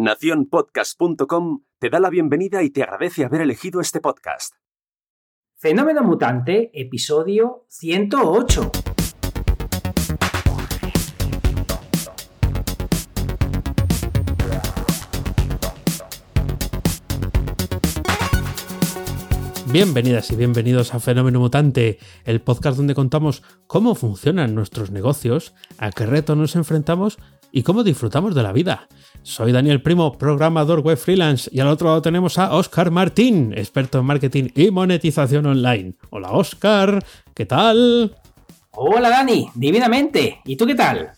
[0.00, 4.54] Naciónpodcast.com te da la bienvenida y te agradece haber elegido este podcast.
[5.56, 8.70] Fenómeno Mutante, episodio 108.
[19.70, 25.90] Bienvenidas y bienvenidos a Fenómeno Mutante, el podcast donde contamos cómo funcionan nuestros negocios, a
[25.90, 27.18] qué retos nos enfrentamos
[27.52, 28.88] y cómo disfrutamos de la vida.
[29.22, 33.98] Soy Daniel Primo, programador web freelance, y al otro lado tenemos a Oscar Martín, experto
[33.98, 35.94] en marketing y monetización online.
[36.10, 38.16] Hola Oscar, ¿qué tal?
[38.72, 40.40] Hola Dani, divinamente.
[40.44, 41.10] ¿Y tú qué tal?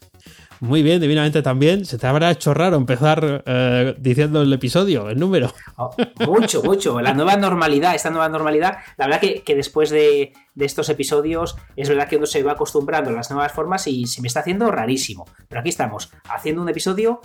[0.63, 1.85] Muy bien, divinamente también.
[1.85, 5.53] Se te habrá hecho raro empezar eh, diciendo el episodio, el número.
[5.77, 5.91] Oh,
[6.29, 7.01] mucho, mucho.
[7.01, 8.79] La nueva normalidad, esta nueva normalidad.
[8.97, 13.13] La verdad que, después de, estos episodios es verdad que uno se va acostumbrando a
[13.13, 15.25] las nuevas formas y se me está haciendo rarísimo.
[15.49, 17.23] Pero aquí estamos, haciendo un episodio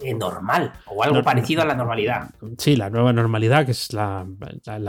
[0.00, 2.30] eh, normal o algo parecido a la normalidad.
[2.58, 4.26] Sí, la nueva normalidad, que es la,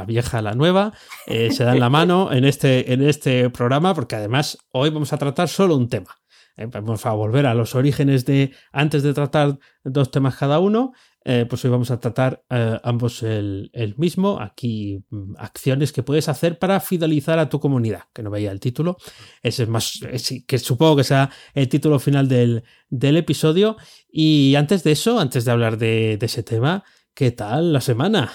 [0.08, 0.92] vieja, la nueva,
[1.28, 5.14] eh, se da en la mano en este, en este programa porque además hoy vamos
[5.14, 6.21] a tratar solo un tema.
[6.62, 10.94] Eh, vamos a volver a los orígenes de antes de tratar dos temas cada uno.
[11.23, 14.40] Eh, pues hoy vamos a tratar eh, ambos el, mismo.
[14.40, 18.59] Aquí mm, acciones que puedes hacer para fidelizar a tu comunidad, que no veía el
[18.59, 18.98] título.
[19.42, 20.00] Ese es más,
[20.48, 23.78] que supongo que sea el título final del, episodio.
[24.12, 28.31] Y antes de eso, antes de hablar de, de ese tema, ¿qué tal la semana?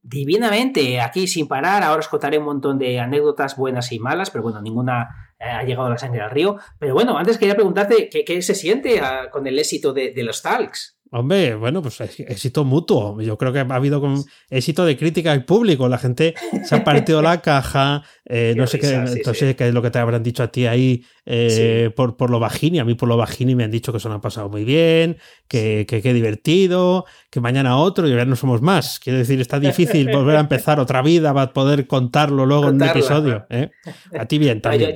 [0.00, 1.82] Divinamente, aquí sin parar.
[1.82, 5.88] Ahora os contaré un montón de anécdotas buenas y malas, pero bueno, ninguna ha llegado
[5.88, 6.56] la sangre al río.
[6.78, 10.42] Pero bueno, antes quería preguntarte qué, se siente ah, con el éxito de, de los
[10.42, 10.98] Talks.
[11.10, 13.20] Hombre, bueno, pues éxito mutuo.
[13.22, 14.02] Yo creo que ha habido
[14.50, 15.88] éxito de crítica al público.
[15.88, 18.02] La gente se ha partido la caja.
[18.30, 21.90] Eh, no sé, qué, qué es lo que te habrán dicho a ti ahí eh,
[21.96, 22.78] por, por lo bajini.
[22.78, 25.16] A mí por lo bajini me han dicho que se lo han pasado muy bien,
[25.48, 29.00] que qué divertido, que mañana otro y ya no somos más.
[29.00, 32.82] Quiero decir, está difícil volver a empezar otra vida para poder contarlo luego en un
[32.82, 33.46] episodio.
[33.48, 33.70] ¿eh?
[34.18, 34.94] A ti bien también.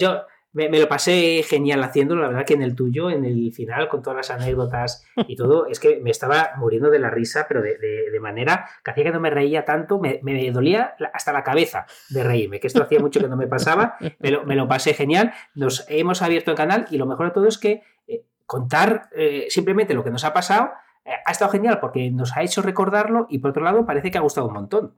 [0.53, 4.03] Me, lo pasé genial haciéndolo, la verdad que en el tuyo, en el final, con
[4.03, 8.21] todas las anécdotas y todo, es que me estaba muriendo de la risa, pero de,
[8.21, 10.21] manera que hacía que no me reía tanto, me,
[10.53, 14.31] dolía hasta la cabeza de reírme, que esto hacía mucho que no me pasaba, me
[14.31, 17.49] lo, me lo pasé genial, nos hemos abierto el canal y lo mejor de todo
[17.49, 20.73] es que eh, contar eh, simplemente lo que nos ha pasado
[21.05, 24.19] eh, ha estado genial porque nos ha hecho recordarlo y por otro lado parece que
[24.19, 24.95] ha gustado un montón.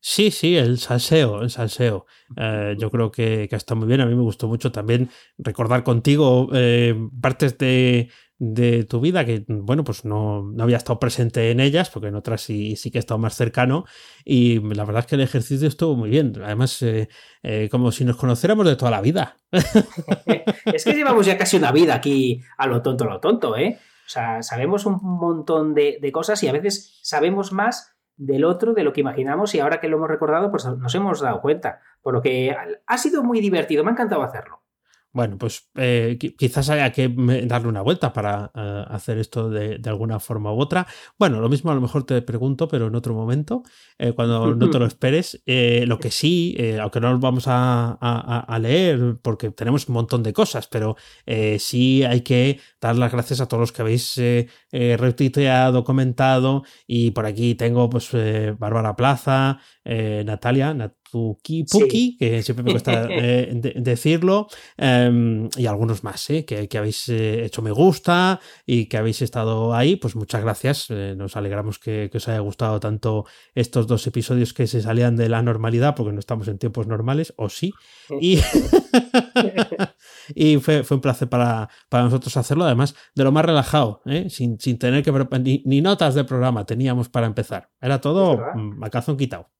[0.00, 2.06] Sí, sí, el salseo, el salseo.
[2.36, 4.00] Eh, yo creo que, que, está muy bien.
[4.00, 8.08] A mí me gustó mucho también recordar contigo eh, partes de,
[8.38, 12.14] de, tu vida que, bueno, pues no, no, había estado presente en ellas, porque en
[12.14, 13.86] otras sí, sí que he estado más cercano.
[14.24, 16.32] Y la verdad es que el ejercicio estuvo muy bien.
[16.44, 17.08] Además, eh,
[17.68, 19.36] como si nos conociéramos de toda la vida.
[20.64, 23.78] es que llevamos ya casi una vida aquí a lo tonto, a lo tonto, ¿eh?
[24.06, 28.74] O sea, sabemos un montón de, de cosas y a veces sabemos más del otro
[28.74, 31.80] de lo que imaginamos y ahora que lo hemos recordado, pues nos hemos dado cuenta.
[32.02, 32.54] Por lo que
[32.86, 34.57] ha sido muy divertido, me ha encantado hacerlo.
[35.18, 37.12] Bueno, pues eh, quizás haya que
[37.44, 40.86] darle una vuelta para eh, hacer esto de, alguna forma u otra.
[41.18, 43.64] Bueno, lo mismo a lo mejor te pregunto, pero en otro momento,
[43.98, 45.42] eh, cuando no te lo esperes.
[45.44, 50.68] lo que sí, aunque no lo vamos a, leer porque tenemos un montón de cosas,
[50.68, 50.94] pero
[51.58, 54.20] sí hay que dar las gracias a todos los que habéis
[54.70, 56.62] retuiteado, comentado.
[56.86, 58.10] Y por aquí tengo pues
[58.56, 60.74] Bárbara Plaza, Natalia,
[61.10, 67.44] Puki, que siempre me cuesta eh, decirlo, em, y algunos más, eh, que, habéis eh,
[67.44, 70.90] hecho me gusta y que habéis estado ahí, pues muchas gracias.
[70.90, 75.42] nos alegramos que, os haya gustado tanto estos dos episodios que se salían de la
[75.42, 77.72] normalidad, porque no estamos en tiempos normales, o sí.
[78.20, 78.40] Y,
[80.34, 85.62] y fue, un placer para, nosotros hacerlo, además de lo más relajado, sin, tener que
[85.64, 87.70] ni, notas de programa teníamos para empezar.
[87.80, 88.38] Era todo
[88.82, 89.50] a calzón quitado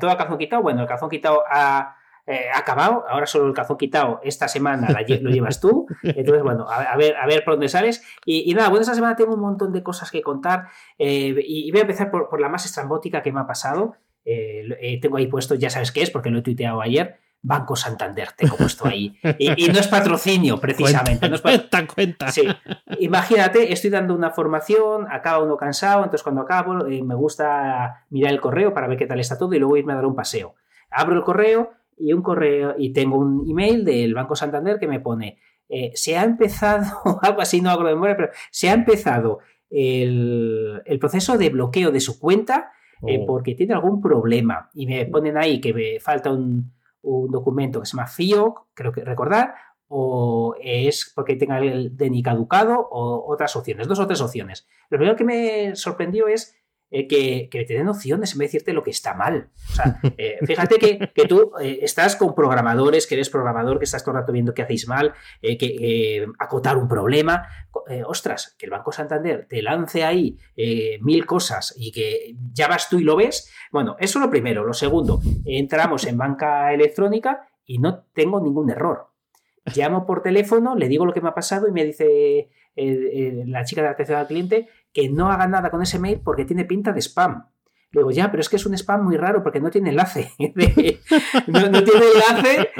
[0.00, 0.62] todo a calzón quitado.
[0.62, 1.96] Bueno, el calzón quitado ha,
[2.26, 4.88] eh, acabado, ahora solo el calzón quitado esta semana
[5.20, 5.86] lo llevas tú.
[6.02, 8.02] Entonces, bueno, a, ver, a ver por dónde sales.
[8.24, 10.68] Y, nada, bueno, esta semana tengo un montón de cosas que contar
[10.98, 13.96] eh, y, voy a empezar por, la más estrambótica que me ha pasado.
[14.24, 17.18] Eh, tengo ahí puesto, ya sabes qué es, porque lo he tuiteado ayer.
[17.46, 19.14] Banco Santander, tengo puesto ahí.
[19.38, 21.30] Y, no es patrocinio, precisamente.
[21.42, 22.48] Cuenta, cuenta, Sí.
[23.00, 28.32] Imagínate, estoy dando una formación, acaba uno cansado, entonces cuando acabo eh, me gusta mirar
[28.32, 30.54] el correo para ver qué tal está todo y luego irme a dar un paseo.
[30.90, 35.00] Abro el correo y un correo y tengo un email del Banco Santander que me
[35.00, 35.38] pone
[35.68, 36.84] eh, se ha empezado,
[37.22, 42.00] algo así, no hago de memoria, pero se ha empezado el, proceso de bloqueo de
[42.00, 42.72] su cuenta
[43.06, 43.26] eh, oh.
[43.26, 46.72] porque tiene algún problema y me ponen ahí que me falta un
[47.04, 49.54] un documento que se llama FIOC, creo que recordar,
[49.88, 54.66] o es porque tenga el DNI caducado o otras opciones, dos o tres opciones.
[54.90, 56.56] Lo primero que me sorprendió es
[56.96, 59.48] eh, que, que, te den opciones en vez de decirte lo que está mal.
[59.68, 64.04] O sea, eh, fíjate que, tú eh, estás con programadores, que eres programador, que estás
[64.04, 65.12] todo el rato viendo qué hacéis mal,
[65.42, 67.48] que acotar un problema.
[68.06, 70.38] ostras, que el Banco Santander te lance ahí
[71.00, 73.52] mil cosas y que ya vas tú y lo ves.
[73.72, 74.64] Bueno, eso lo primero.
[74.64, 79.13] Lo segundo, entramos en banca electrónica y no tengo ningún error.
[79.74, 83.82] Llamo por teléfono, le digo lo que me ha pasado y me dice la chica
[83.82, 87.00] de atención al cliente que no haga nada con ese mail porque tiene pinta de
[87.00, 87.46] spam.
[87.94, 90.32] Le digo, ya, pero es que es un spam muy raro porque no tiene enlace.
[90.38, 92.70] no, tiene enlace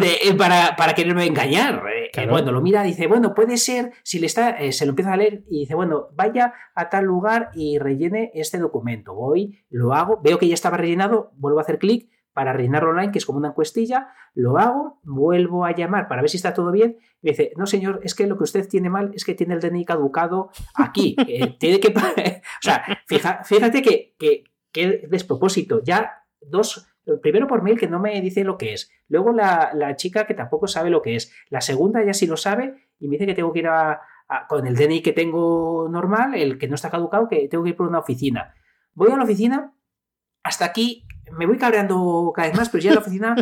[0.00, 1.82] eh, para, para, quererme engañar.
[1.94, 4.90] Eh, bueno, lo mira y dice, bueno, puede ser, si le está, eh, se lo
[4.90, 9.14] empieza a leer y dice, bueno, vaya a tal lugar y rellene este documento.
[9.14, 13.12] Voy, lo hago, veo que ya estaba rellenado, vuelvo a hacer clic para rellenarlo online,
[13.12, 16.70] que es como una encuestilla, lo hago, vuelvo a llamar para ver si está todo
[16.70, 19.34] bien, y me dice, no señor, es que lo que usted tiene mal es que
[19.34, 21.16] tiene el DNI caducado aquí,
[21.58, 21.88] tiene que...
[21.96, 24.14] o sea, fíjate que,
[24.72, 26.88] que, despropósito, ya dos...
[27.20, 28.92] Primero por mail que no me dice lo que es.
[29.08, 31.34] Luego la, chica que tampoco sabe lo que es.
[31.48, 34.02] La segunda ya sí lo sabe y me dice que tengo que ir a,
[34.48, 37.76] con el DNI que tengo normal, el que no está caducado, que tengo que ir
[37.76, 38.54] por una oficina.
[38.94, 39.74] Voy a la oficina,
[40.44, 43.34] hasta aquí me voy cabreando cada vez más, pero ya en la oficina,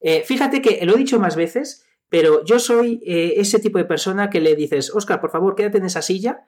[0.00, 3.84] eh, fíjate que lo he dicho más veces, pero yo soy eh, ese tipo de
[3.84, 6.46] persona que le dices, Oscar, por favor, quédate en esa silla,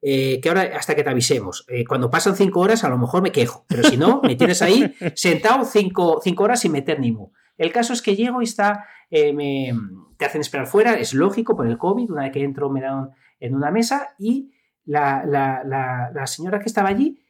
[0.00, 1.66] eh, que ahora hasta que te avisemos.
[1.88, 4.94] cuando pasan cinco horas, a lo mejor me quejo, pero si no, me tienes ahí
[5.14, 7.30] sentado cinco, horas sin meter ni mu.
[7.56, 9.72] El caso es que llego y está, me,
[10.16, 13.10] te hacen esperar fuera, es lógico por el COVID, una vez que entro me dan
[13.40, 14.52] en una mesa y
[14.84, 17.20] la, la señora que estaba allí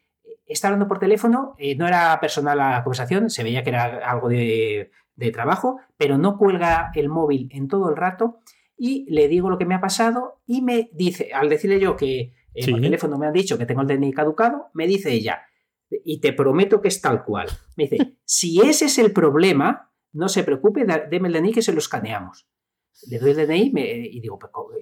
[0.48, 4.28] está hablando por teléfono, eh, no era personal la conversación, se veía que era algo
[4.28, 4.90] de,
[5.32, 8.38] trabajo, pero no cuelga el móvil en todo el rato
[8.76, 12.34] y le digo lo que me ha pasado y me dice, al decirle yo que
[12.54, 15.42] en el teléfono me han dicho que tengo el DNI caducado, me dice ella,
[15.90, 20.28] y te prometo que es tal cual, me dice, si ese es el problema, no
[20.28, 22.48] se preocupe, deme el DNI que se lo escaneamos.
[23.08, 23.72] Le doy el DNI
[24.12, 24.38] y digo,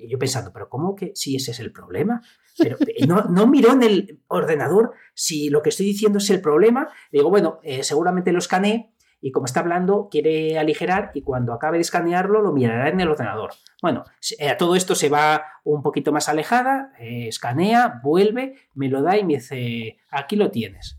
[0.06, 2.22] yo pensando, pero ¿cómo que si ese es el problema?
[2.58, 2.76] Pero
[3.06, 6.88] no, no miró en el ordenador si lo que estoy diciendo es el problema.
[7.12, 11.78] Digo, bueno, eh, seguramente lo escaneé y como está hablando, quiere aligerar y cuando acabe
[11.78, 13.52] de escanearlo lo mirará en el ordenador.
[13.82, 14.04] Bueno,
[14.38, 19.02] eh, a todo esto se va un poquito más alejada, eh, escanea, vuelve, me lo
[19.02, 20.98] da y me dice, aquí lo tienes.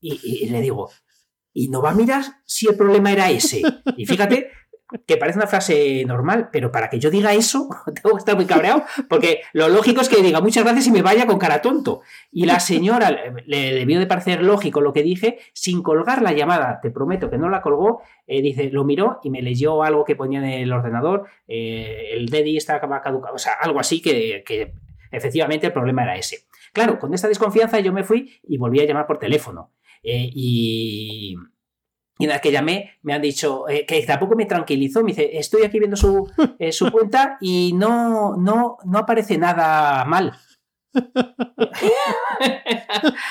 [0.00, 0.90] y le digo,
[1.52, 3.62] y no va a mirar si el problema era ese.
[3.96, 4.50] Y fíjate
[5.06, 7.68] que parece una frase normal, pero para que yo diga eso,
[8.02, 11.02] tengo que estar muy cabreado, porque lo lógico es que diga muchas gracias y me
[11.02, 12.00] vaya con cara tonto.
[12.32, 13.10] Y la señora
[13.46, 17.38] le debió de parecer lógico lo que dije, sin colgar la llamada, te prometo que
[17.38, 20.72] no la colgó, eh, dice, lo miró y me leyó algo que ponía en el
[20.72, 24.74] ordenador, eh, el DDI estaba caducado, o sea, algo así que, que
[25.10, 26.46] efectivamente el problema era ese.
[26.72, 29.72] Claro, con esta desconfianza yo me fui y volví a llamar por teléfono.
[30.02, 31.36] Eh, y,
[32.20, 35.00] y una vez que llamé, me han dicho eh, que tampoco me tranquilizó.
[35.02, 40.04] Me dice, estoy aquí viendo su, eh, su cuenta y no, no, no aparece nada
[40.04, 40.34] mal.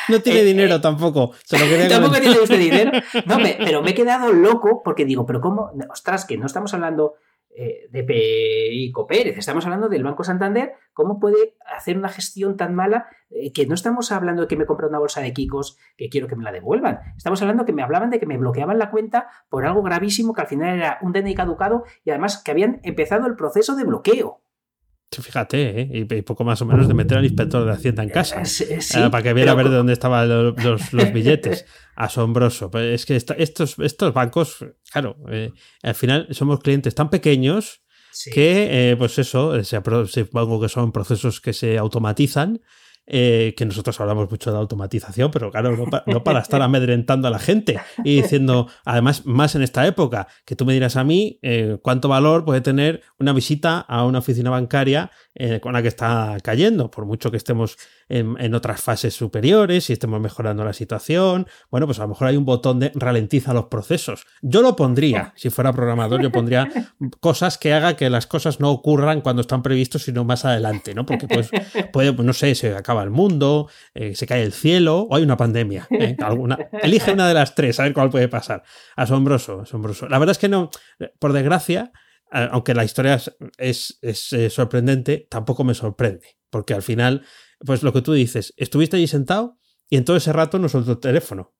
[0.07, 1.33] no tiene eh, dinero tampoco.
[1.87, 2.91] tampoco tiene usted dinero.
[3.27, 5.69] No, pero me he quedado loco porque digo, pero ¿cómo?
[5.91, 7.13] Ostras, que no estamos hablando
[7.61, 12.73] eh, de Perico Pérez, estamos hablando del Banco Santander, ¿cómo puede hacer una gestión tan
[12.73, 16.07] mala eh, que no estamos hablando de que me compre una bolsa de Kikos que
[16.07, 17.01] quiero que me la devuelvan?
[17.17, 20.39] Estamos hablando que me hablaban de que me bloqueaban la cuenta por algo gravísimo que
[20.39, 24.41] al final era un DNI caducado y además que habían empezado el proceso de bloqueo.
[25.11, 25.89] Fíjate, ¿eh?
[25.91, 29.23] y poco más o menos de meter al inspector de Hacienda en casa eh, para
[29.23, 31.65] que viera a ver de dónde estaban los, billetes.
[31.95, 32.69] Asombroso.
[32.77, 35.51] Es que estos, estos bancos, claro, eh,
[35.81, 37.81] al final somos clientes tan pequeños
[38.31, 42.61] que, pues eso, supongo que son procesos que se automatizan
[43.11, 45.75] eh, que nosotros hablamos mucho de automatización, pero claro,
[46.05, 50.55] no, para estar amedrentando a la gente y diciendo, además, más en esta época, que
[50.55, 54.51] tú me dirás a mí eh, cuánto valor puede tener una visita a una oficina
[54.51, 57.77] bancaria eh, con la que está cayendo, por mucho que estemos
[58.09, 61.47] en, otras fases superiores y estemos mejorando la situación.
[61.71, 64.25] Bueno, pues a lo mejor hay un botón de ralentiza los procesos.
[64.41, 66.67] Yo lo pondría, si fuera programador, yo pondría
[67.19, 71.05] cosas que haga que las cosas no ocurran cuando están previstos, sino más adelante, ¿no?
[71.05, 71.49] Porque pues
[71.93, 75.37] puede, no sé, se acaba el mundo, eh, se cae el cielo o hay una
[75.37, 75.87] pandemia.
[75.91, 76.15] ¿eh?
[76.23, 78.63] Alguna, elige una de las tres, a ver cuál puede pasar.
[78.95, 80.07] Asombroso, asombroso.
[80.07, 80.69] La verdad es que no,
[81.19, 81.91] por desgracia,
[82.31, 83.19] aunque la historia
[83.57, 87.23] es, eh, sorprendente, tampoco me sorprende, porque al final
[87.65, 89.57] pues lo que tú dices, estuviste allí sentado
[89.89, 91.53] y en todo ese rato no soltó el teléfono.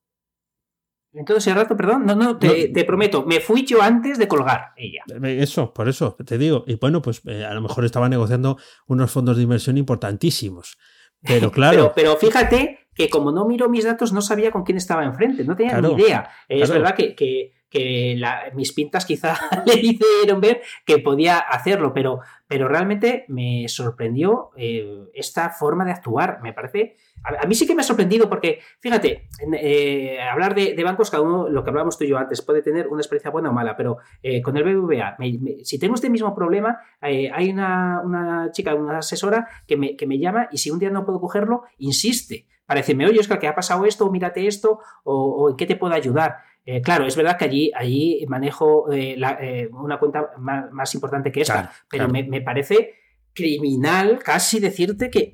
[1.12, 4.28] En todo ese rato, perdón, no, no, te, te, prometo, me fui yo antes de
[4.28, 5.02] colgar ella.
[5.24, 6.62] Eso, por eso te digo.
[6.68, 10.78] Y bueno, pues eh, a lo mejor estaba negociando unos fondos de inversión importantísimos.
[11.26, 11.92] Pero claro.
[11.94, 15.56] pero, fíjate que como no miro mis datos, no sabía con quién estaba enfrente, no
[15.56, 16.30] tenía ni idea.
[16.48, 18.20] Es verdad que, que, que
[18.54, 25.08] mis pintas quizá le hicieron ver que podía hacerlo, pero, pero realmente me sorprendió eh,
[25.14, 26.40] esta forma de actuar.
[26.42, 26.96] Me parece.
[27.22, 31.48] A, mí sí que me ha sorprendido porque, fíjate, eh, hablar de, bancos, cada uno,
[31.48, 33.98] lo que hablábamos tú y yo antes, puede tener una experiencia buena o mala, pero
[34.20, 35.16] eh, con el BBVA,
[35.62, 40.48] si tengo este mismo problema, hay una, chica, una asesora que me, que me llama
[40.50, 43.84] y si un día no puedo cogerlo, insiste para decirme, oye, Oscar, que ha pasado
[43.84, 46.36] esto, o mírate esto, o, en qué te puedo ayudar.
[46.64, 51.40] Eh, claro, es verdad que allí, allí manejo eh, eh, una cuenta más, importante que
[51.40, 52.94] esta, pero Me, parece
[53.32, 55.32] criminal casi decirte que,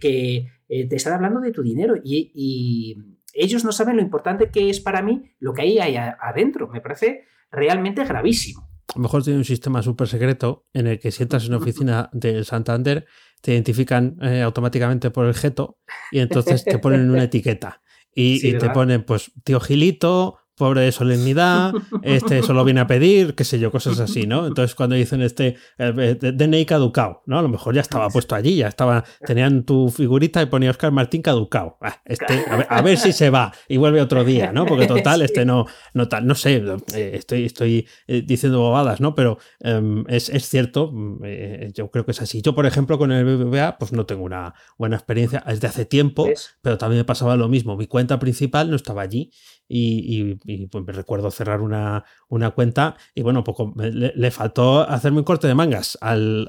[0.68, 2.97] te están hablando de tu dinero y,
[3.38, 6.68] ellos no saben lo importante que es para mí lo que hay ahí adentro.
[6.68, 8.62] Me parece realmente gravísimo.
[8.88, 11.59] A lo mejor tiene un sistema súper secreto en el que si entras en una
[11.59, 13.04] oficina del Santander,
[13.42, 15.76] te identifican automáticamente por el geto
[16.11, 17.83] y entonces te ponen una etiqueta.
[18.14, 23.34] Y, y te ponen, pues, tío Gilito, pobre de solemnidad, este solo viene a pedir,
[23.34, 24.46] qué sé yo, cosas así, ¿no?
[24.46, 27.38] Entonces cuando dicen este eh, eh, DNI caducado, ¿no?
[27.38, 30.92] A lo mejor ya estaba puesto allí, ya estaba, tenían tu figurita y ponía Oscar
[30.92, 31.76] Martín caducado.
[31.82, 34.64] Ah, este, a ver, si se va y vuelve otro día, ¿no?
[34.64, 36.62] Porque total, este no, no tal, no sé,
[36.94, 39.14] eh, estoy, estoy diciendo bobadas, ¿no?
[39.14, 42.40] Pero em, es, es, cierto, mm, yo creo que es así.
[42.40, 45.84] Yo, por ejemplo, con el BBVA, pues no tengo una buena experiencia, es de hace
[45.84, 46.26] tiempo,
[46.62, 47.76] pero también me pasaba lo mismo.
[47.76, 49.30] Mi cuenta principal no estaba allí
[49.68, 50.35] y,
[50.66, 55.46] pues me recuerdo cerrar una, una, cuenta y bueno, poco le, faltó hacerme un corte
[55.46, 56.46] de mangas al,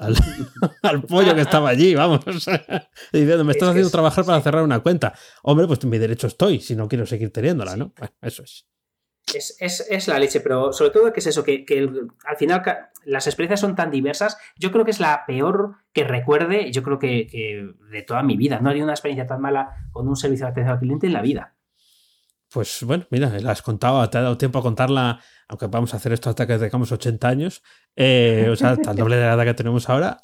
[0.81, 2.21] al, pollo que estaba allí, vamos,
[3.13, 5.13] diciendo, me estás haciendo trabajar para cerrar una cuenta.
[5.43, 7.93] Hombre, pues mi derecho estoy, si no quiero seguir teniéndola, ¿no?
[8.21, 8.67] eso es.
[9.35, 11.65] Es, la leche, pero sobre todo que es eso, que,
[12.25, 12.63] al final
[13.03, 14.37] las experiencias son tan diversas.
[14.57, 18.37] Yo creo que es la peor que recuerde, yo creo que, que de toda mi
[18.37, 18.61] vida.
[18.61, 21.21] No hay una experiencia tan mala con un servicio de atención al cliente en la
[21.21, 21.56] vida.
[22.57, 25.97] Pues bueno, mira, la has contado, te ha dado tiempo a contarla, aunque vamos a
[25.97, 27.61] hacer esto hasta que tengamos 80 años,
[27.95, 30.17] eh, o sea, hasta el doble de la edad que tenemos ahora,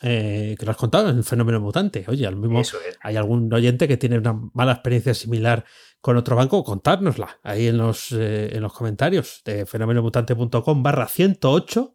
[0.00, 2.04] eh, que lo has contado en el fenómeno mutante.
[2.06, 2.62] Oye, al mismo,
[3.00, 5.64] hay algún oyente que tiene una mala experiencia similar
[6.00, 11.94] con otro banco, contárnosla ahí en los, eh, en los comentarios de fenomenomutante.com barra 108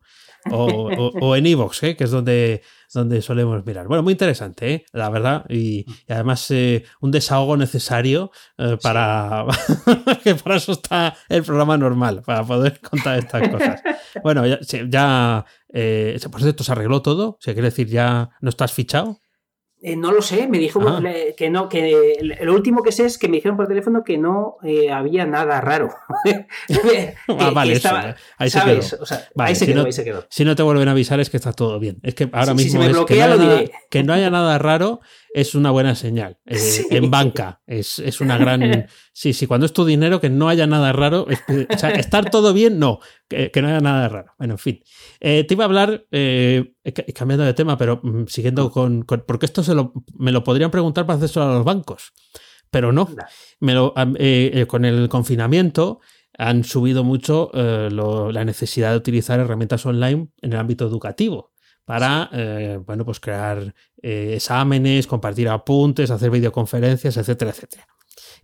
[0.52, 1.96] o, en Evox, ¿eh?
[1.96, 2.62] que es donde,
[2.94, 3.88] donde solemos mirar.
[3.88, 4.86] Bueno, muy interesante, ¿eh?
[4.94, 8.32] la verdad, y, además eh, un desahogo necesario
[8.82, 9.46] para
[10.24, 13.82] que para eso está el programa normal, para poder contar estas cosas.
[14.24, 15.46] Bueno, ya, ya
[16.32, 19.22] por cierto, se arregló todo, o sea, quiere decir, ya no estás fichado.
[19.82, 21.02] Eh, no lo sé, me dijo ah.
[21.38, 24.58] que no, que lo último que sé es que me dijeron por teléfono que no
[24.62, 25.90] eh, había nada raro.
[27.40, 27.80] ah, vale,
[28.38, 28.84] ahí, se quedó.
[29.38, 31.80] ahí, se quedó, si no, Si no te vuelven a avisar es que está todo
[31.80, 31.98] bien.
[32.04, 35.00] Es que ahora mismo es que, no nada, que, no haya nada raro
[35.34, 36.38] es una buena señal.
[36.46, 36.58] Eh,
[36.92, 38.88] en banca es, es, una gran...
[39.14, 41.28] Sí, sí, cuando es tu dinero, que no haya nada raro.
[41.28, 44.34] o sea, estar todo bien, no, que, no haya nada raro.
[44.38, 44.80] Bueno, en fin.
[45.20, 46.74] Eh, te iba a hablar, eh,
[47.14, 51.06] cambiando de tema, pero mm, siguiendo con, Porque esto se lo, me lo podrían preguntar
[51.06, 52.14] para hacer a los bancos,
[52.72, 53.10] pero no.
[53.60, 53.94] Me lo,
[54.68, 56.00] con el confinamiento
[56.38, 61.52] han subido mucho la necesidad de utilizar herramientas online en el ámbito educativo
[61.90, 67.88] para eh, bueno, pues crear eh, exámenes, compartir apuntes, hacer videoconferencias, etcétera, etcétera.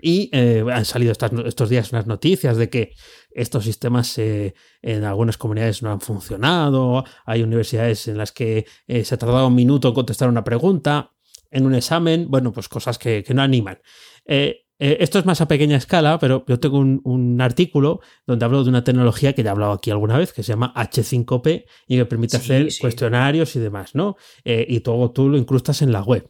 [0.01, 2.93] Y eh, han salido estos días unas noticias de que
[3.29, 9.17] estos sistemas en algunas comunidades no han funcionado, hay universidades en las que se ha
[9.19, 11.11] tardado un minuto en contestar una pregunta,
[11.51, 13.77] en un examen, bueno, pues cosas que, que no animan.
[14.25, 18.69] Eh, esto es más a pequeña escala, pero yo tengo un, artículo donde hablo de
[18.69, 22.05] una tecnología que ya he hablado aquí alguna vez, que se llama H5P y que
[22.05, 24.17] permite hacer cuestionarios y demás, ¿no?
[24.43, 26.29] Eh, y todo tú lo incrustas en la web.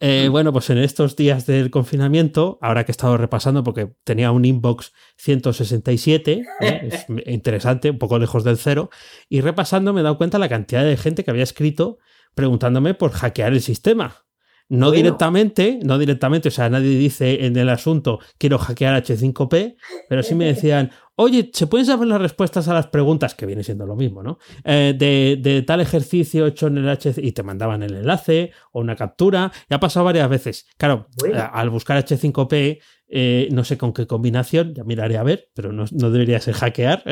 [0.00, 4.32] Eh, bueno, pues en estos días del confinamiento, ahora que he estado repasando, porque tenía
[4.32, 8.90] un inbox 167, es interesante, un poco lejos del cero,
[9.28, 11.98] y repasando me he dado cuenta de la cantidad de gente que había escrito
[12.34, 14.26] preguntándome por hackear el sistema.
[14.68, 19.76] No directamente, no directamente, o sea, nadie dice en el asunto quiero hackear H5P,
[20.08, 23.34] pero sí me decían, oye, ¿se pueden saber las respuestas a las preguntas?
[23.34, 24.38] Que viene siendo lo mismo, ¿no?
[24.64, 28.96] Eh, de, tal ejercicio hecho en el H y te mandaban el enlace o una
[28.96, 29.52] captura.
[29.68, 30.66] Y ha pasado varias veces.
[30.76, 35.50] Claro, eh, al buscar H5P, eh, no sé con qué combinación, ya miraré a ver,
[35.54, 37.04] pero no, debería ser hackear,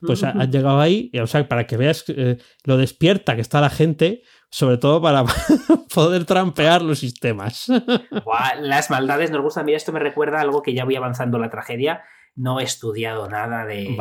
[0.00, 2.04] pues han llegado ahí, o sea, para que veas
[2.64, 5.24] lo despierta que está la gente sobre todo para
[5.94, 7.68] poder trampear los sistemas.
[8.60, 9.64] las maldades nos gustan.
[9.64, 12.02] Mira, esto me recuerda a algo que ya voy avanzando la tragedia.
[12.34, 13.96] No he estudiado nada de,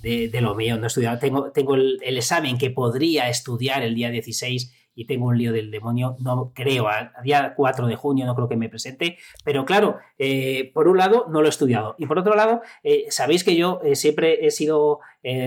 [0.00, 1.18] de, lo mío, no he estudiado.
[1.18, 5.52] Tengo, tengo el, el, examen que podría estudiar el día 16 y tengo un lío
[5.52, 9.64] del demonio, no creo, a, día 4 de junio no creo que me presente, pero
[9.64, 13.44] claro, eh, por un lado no lo he estudiado y por otro lado, eh, sabéis
[13.44, 14.98] que yo eh, siempre he sido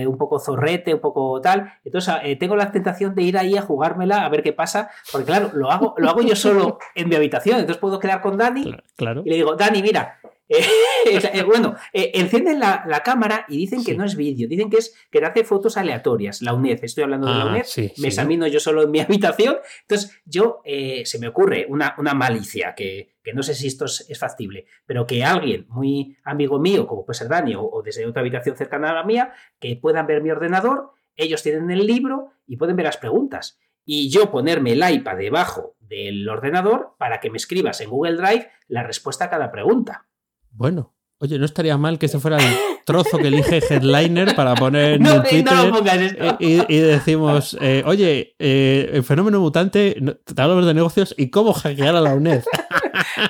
[0.06, 4.24] un poco zorrete, un poco tal, entonces tengo la tentación de ir ahí a jugármela
[4.24, 7.58] a ver qué pasa, porque claro, lo hago, lo hago yo solo en mi habitación,
[7.58, 9.22] entonces puedo quedar con Dani claro.
[9.24, 10.20] y le digo, Dani, mira,
[11.06, 14.94] eh, bueno, eh, encienden la, cámara y dicen que no es vídeo, dicen que es
[15.10, 16.42] que te hace fotos aleatorias.
[16.42, 19.56] La UNED, estoy hablando de la ah, UNED, me examino yo solo en mi habitación.
[19.82, 24.18] Entonces, yo eh, se me ocurre una, una malicia que, no sé si esto es,
[24.18, 28.56] factible, pero que alguien muy amigo mío, como puede ser Dani, o, desde otra habitación
[28.56, 32.76] cercana a la mía, que puedan ver mi ordenador, ellos tienen el libro y pueden
[32.76, 33.58] ver las preguntas.
[33.84, 38.48] Y yo ponerme el iPad debajo del ordenador para que me escribas en Google Drive
[38.68, 40.06] la respuesta a cada pregunta.
[40.52, 42.54] Bueno, oye, no estaría mal que ese fuera el
[42.84, 49.02] trozo que elige Headliner para poner en el Twitter y, decimos, eh, oye, eh, el
[49.02, 52.42] fenómeno mutante, te hablamos de negocios y cómo hackear a la UNED.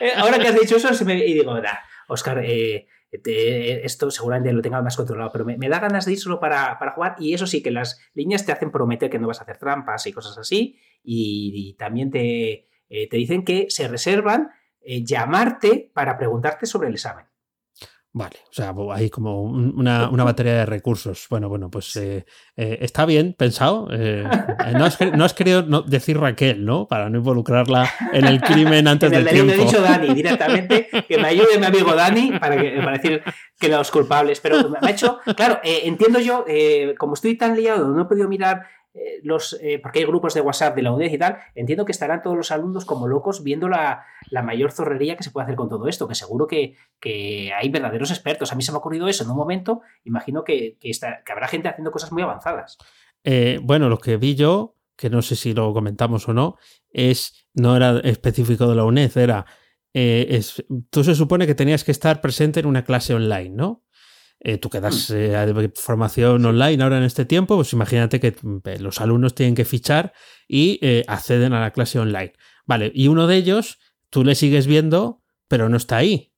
[0.01, 1.55] Eh, ahora que has dicho eso, se me, y digo,
[2.09, 6.79] Oscar, esto seguramente lo tenga más controlado, pero me, da ganas de ir solo para,
[6.95, 9.59] jugar y eso sí, que las líneas te hacen prometer que no vas a hacer
[9.59, 14.51] trampas y cosas así y, también te, te dicen que se reservan
[14.85, 17.27] eh, llamarte para preguntarte sobre el examen.
[18.15, 21.27] Vale, o sea, hay como una, batería de recursos.
[21.31, 23.89] Bueno, bueno, pues eh, eh, está bien pensado.
[23.89, 26.87] no, has, querido decir Raquel, ¿no?
[26.87, 29.55] Para no involucrarla en el crimen antes del tiempo.
[29.55, 33.23] he dicho Dani directamente, que me ayude mi amigo Dani para, para decir
[33.59, 34.41] que los culpables.
[34.41, 36.45] Pero me ha hecho, claro, entiendo yo,
[36.99, 39.23] como estoy tan liado, no he podido mirar eh,
[39.63, 42.37] eh, porque hay grupos de WhatsApp de la UNED y tal, entiendo que estarán todos
[42.37, 44.05] los alumnos como locos viendo la,
[44.45, 46.77] mayor zorrería que se puede hacer con todo esto, que seguro que,
[47.55, 48.53] hay verdaderos expertos.
[48.53, 50.77] A mí se me ha ocurrido eso en un momento, imagino que,
[51.31, 52.77] habrá gente haciendo cosas muy avanzadas.
[53.25, 56.57] Eh, bueno, lo que vi yo, que no sé si lo comentamos o no,
[56.91, 59.47] es, no era específico de la UNED, era,
[60.91, 63.85] tú se supone que tenías que estar presente en una clase online, ¿no?
[64.45, 65.15] Eh, tú quedas mm.
[65.17, 69.65] eh, formación online ahora en este tiempo, pues imagínate que mm, los alumnos tienen que
[69.65, 70.13] fichar
[70.49, 72.33] y eh, acceden a la clase online.
[72.67, 73.79] Vale, y uno de ellos,
[74.11, 76.33] tú le sigues viendo, pero no está ahí.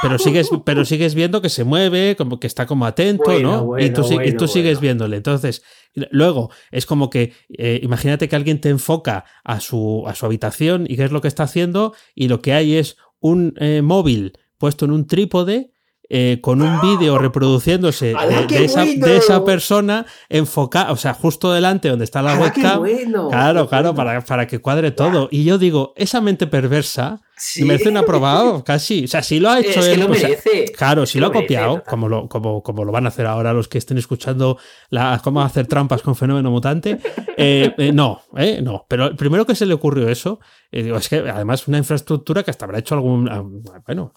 [0.00, 3.78] pero, sigues, pero sigues viendo que se mueve, como que está como atento, ¿no?
[3.78, 5.18] y tú, y tú sigues viéndole.
[5.18, 5.62] Entonces,
[6.10, 7.34] luego es como que
[7.82, 11.28] imagínate que alguien te enfoca a su, a su habitación y qué es lo que
[11.28, 15.70] está haciendo, y lo que hay es un móvil puesto en un trípode
[16.10, 18.14] eh, con un vídeo reproduciéndose
[18.48, 22.82] de, esa, persona enfocada, o sea, justo delante donde está la webcam.
[23.30, 25.28] claro, claro, para, para, que cuadre todo.
[25.30, 27.20] Y yo digo, esa mente perversa
[27.60, 29.04] merece un aprobado, casi.
[29.04, 30.06] O sea, si lo ha hecho él.
[30.06, 33.52] Pues, claro, si lo, ha copiado, como lo, como, como lo van a hacer ahora
[33.52, 34.58] los que estén escuchando
[34.90, 36.98] la, cómo hacer trampas con fenómeno mutante.
[37.36, 38.86] Eh, eh, no, eh, no.
[38.88, 42.64] Pero primero que se le ocurrió eso, digo, es que además una infraestructura que hasta
[42.64, 43.28] habrá hecho algún.
[43.28, 43.42] Ah,
[43.86, 44.12] bueno,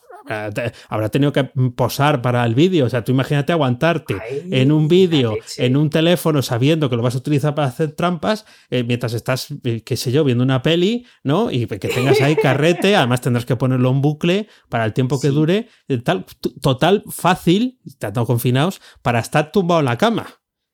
[0.89, 1.43] habrá tenido que
[1.75, 2.85] posar para el vídeo.
[2.85, 4.15] O sea, tú imagínate aguantarte
[4.51, 8.45] en un vídeo, en un teléfono, sabiendo que lo vas a utilizar para hacer trampas,
[8.69, 11.51] eh, mientras estás, eh, qué sé yo, viendo una peli, ¿no?
[11.51, 15.29] Y que tengas ahí carrete, además tendrás que ponerlo en bucle para el tiempo que
[15.29, 16.25] dure, eh, tal,
[16.61, 20.27] total fácil, estando confinados, para estar tumbado en la cama.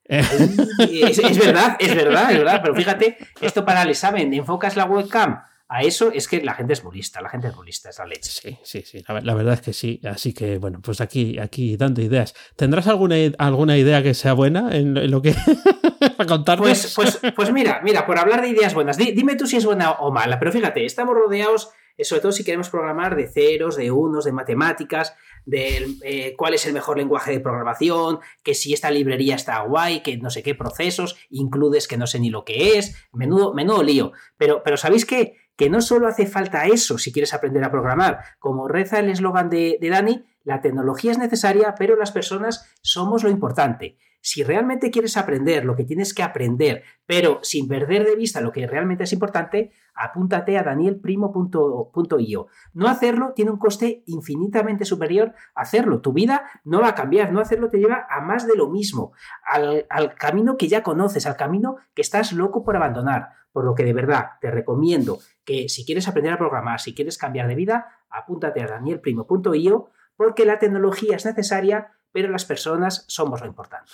[0.05, 4.85] Es, es, verdad, es verdad, es verdad, pero fíjate, esto para el examen, enfocas la
[4.85, 5.39] webcam
[5.71, 8.31] a eso es que la gente es bulista, la gente es bulista, es la leche.
[8.31, 10.01] Sí, sí, sí, la, verdad es que sí.
[10.03, 12.33] Así que, bueno, pues aquí, aquí dando ideas.
[12.55, 15.35] ¿Tendrás alguna, alguna idea que sea buena en, lo que
[16.17, 16.67] para contarnos?
[16.67, 19.91] Pues, pues, pues mira, mira, por hablar de ideas buenas, dime tú si es buena
[19.91, 23.91] o mala, pero fíjate, estamos rodeados, eh, sobre todo si queremos programar de ceros, de
[23.91, 25.13] unos, de matemáticas,
[25.45, 30.01] de eh, cuál es el mejor lenguaje de programación, que si esta librería está guay,
[30.01, 33.83] que no sé qué procesos, includes que no sé ni lo que es, menudo, menudo
[33.83, 34.13] lío.
[34.35, 35.35] Pero, pero ¿sabéis qué?
[35.59, 38.21] Que no solo hace falta eso si quieres aprender a programar.
[38.39, 43.29] Como reza el eslogan de, Dani, la tecnología es necesaria, pero las personas somos lo
[43.29, 43.97] importante.
[44.21, 48.53] Si realmente quieres aprender lo que tienes que aprender, pero sin perder de vista lo
[48.53, 52.47] que realmente es importante, apúntate a danielprimo.io.
[52.73, 55.99] No hacerlo tiene un coste infinitamente superior a hacerlo.
[55.99, 59.11] Tu vida no va a cambiar, no hacerlo te lleva a más de lo mismo,
[59.43, 63.38] al, al camino que ya conoces, al camino que estás loco por abandonar.
[63.51, 67.17] Por lo que de verdad te recomiendo que si quieres aprender a programar, si quieres
[67.17, 73.41] cambiar de vida, apúntate a danielprimo.io porque la tecnología es necesaria, pero las personas somos
[73.41, 73.91] lo importante.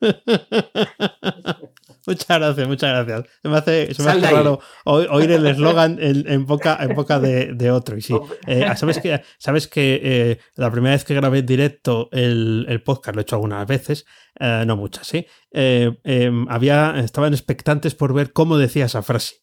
[2.06, 3.32] Muchas gracias, muchas gracias.
[3.42, 7.20] Se me hace, se me hace raro oír el eslogan en, en, boca, en boca
[7.20, 7.96] de, de otro.
[7.96, 8.14] Y sí,
[8.46, 12.82] eh, sabes que, sabes que eh, la primera vez que grabé en directo el, el
[12.82, 14.06] podcast, lo he hecho algunas veces,
[14.38, 15.26] eh, no muchas, sí.
[15.50, 19.41] Em, había, estaban expectantes por ver cómo decía esa frase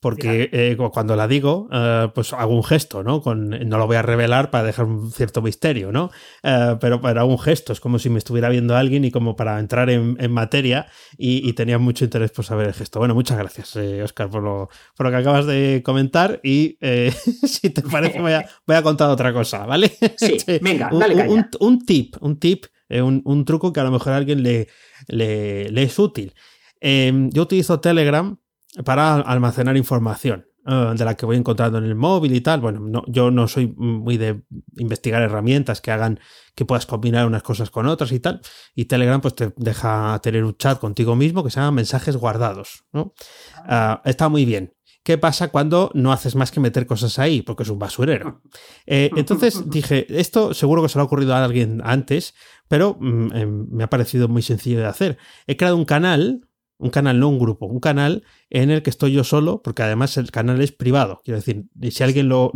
[0.00, 3.20] porque eh, cuando la digo, eh, pues hago un gesto, ¿no?
[3.20, 6.10] Con, no lo voy a revelar para dejar un cierto misterio, ¿no?
[6.42, 9.36] Eh, pero, pero hago un gesto, es como si me estuviera viendo alguien y como
[9.36, 10.86] para entrar en, materia
[11.18, 12.98] y, tenía mucho interés por saber el gesto.
[12.98, 16.78] Bueno, muchas gracias, Oscar, por lo, por lo que acabas de comentar y
[17.46, 19.92] si te parece voy a, voy a contar otra cosa, ¿vale?
[20.16, 24.12] Sí, venga, dale un, un, tip, un tip, un, un, truco que a lo mejor
[24.14, 24.68] a alguien le,
[25.08, 26.32] le, le es útil.
[26.80, 28.39] yo utilizo Telegram
[28.84, 32.60] para almacenar información eh, de la que voy encontrando en el móvil y tal.
[32.60, 34.42] Bueno, no, yo no soy muy de
[34.76, 36.20] investigar herramientas que hagan
[36.54, 38.40] que puedas combinar unas cosas con otras y tal.
[38.74, 42.84] Y Telegram pues te deja tener un chat contigo mismo que se llama mensajes guardados.
[42.92, 43.14] ¿no?
[43.56, 44.74] Ah, está muy bien.
[45.02, 47.40] ¿Qué pasa cuando no haces más que meter cosas ahí?
[47.40, 48.42] Porque es un basurero.
[48.86, 52.34] Eh, entonces dije, esto seguro que se lo ha ocurrido a alguien antes,
[52.66, 55.16] pero mm, em, me ha parecido muy sencillo de hacer.
[55.46, 56.48] He creado un canal
[56.80, 60.16] un canal, no un grupo, un canal en el que estoy yo solo, porque además
[60.16, 61.20] el canal es privado.
[61.24, 62.50] Quiero decir, si alguien lo,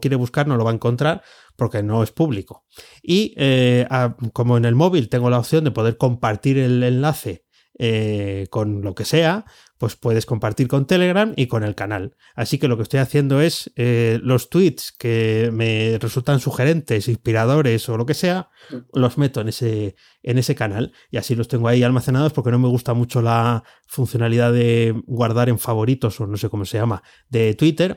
[0.00, 1.22] quiere buscar, no lo va a encontrar
[1.56, 2.64] porque no es público.
[3.02, 3.86] Y eh,
[4.32, 7.44] como en el móvil tengo la opción de poder compartir el enlace
[7.78, 9.44] eh, con lo que sea,
[9.80, 12.14] pues puedes compartir con Telegram y con el canal.
[12.34, 17.88] Así que lo que estoy haciendo es eh, los tweets que me resultan sugerentes, inspiradores
[17.88, 18.50] o lo que sea,
[18.92, 22.58] los meto en ese, en ese canal y así los tengo ahí almacenados porque no
[22.58, 27.02] me gusta mucho la funcionalidad de guardar en favoritos o no sé cómo se llama
[27.30, 27.96] de Twitter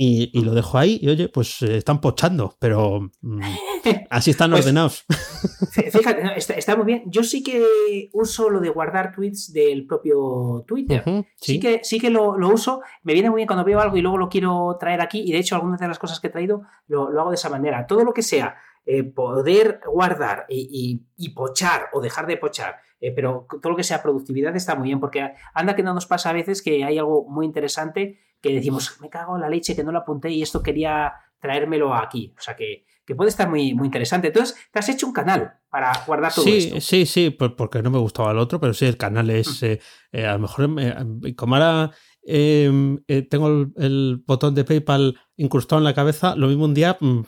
[0.00, 3.40] y, lo dejo ahí y oye, pues eh, están pochando, pero mm,
[4.10, 5.04] así están pues, ordenados.
[5.72, 7.02] Fíjate, está, muy bien.
[7.06, 11.02] Yo sí que uso lo de guardar tweets del propio Twitter.
[11.34, 11.58] sí.
[11.58, 12.80] que, sí que lo, uso.
[13.02, 15.24] Me viene muy bien cuando veo algo y luego lo quiero traer aquí.
[15.26, 17.84] Y de hecho, algunas de las cosas que he traído lo, hago de esa manera.
[17.88, 18.56] Todo lo que sea
[18.86, 21.02] eh, poder guardar y,
[21.34, 22.76] pochar o dejar de pochar.
[23.00, 26.06] Eh, pero todo lo que sea productividad está muy bien, porque anda que no nos
[26.06, 29.74] pasa a veces que hay algo muy interesante que decimos, me cago en la leche
[29.74, 32.34] que no lo apunté y esto quería traérmelo aquí.
[32.36, 32.84] O sea que,
[33.16, 34.28] puede estar muy, muy interesante.
[34.28, 36.80] Entonces, te has hecho un canal para guardar todo sí, esto.
[36.80, 39.80] Sí, sí, porque no me gustaba el otro, pero sí, el canal es, eh,
[40.12, 41.90] eh, a lo mejor, eh, como ahora
[42.22, 47.22] em, tengo el, botón de PayPal incrustado en la cabeza, lo mismo un día mm,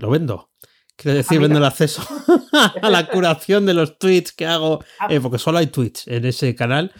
[0.00, 0.50] lo vendo.
[0.96, 2.02] Quiero decir, ah, vendo el acceso
[2.82, 5.08] a la curación de los tweets que hago, ah.
[5.20, 6.92] porque solo hay tweets en ese canal,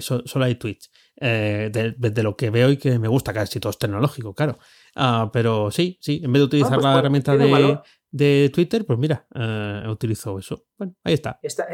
[0.00, 0.90] solo hay tweets.
[1.20, 4.58] Eh, de, lo que veo y que me gusta, casi todo es tecnológico, claro.
[4.94, 7.36] Ah, pero sí, sí, en vez de utilizar ah, pues la herramienta
[8.10, 10.66] de, Twitter, pues mira, eh, utilizo eso.
[10.78, 11.40] Bueno, ahí está.
[11.42, 11.66] Está,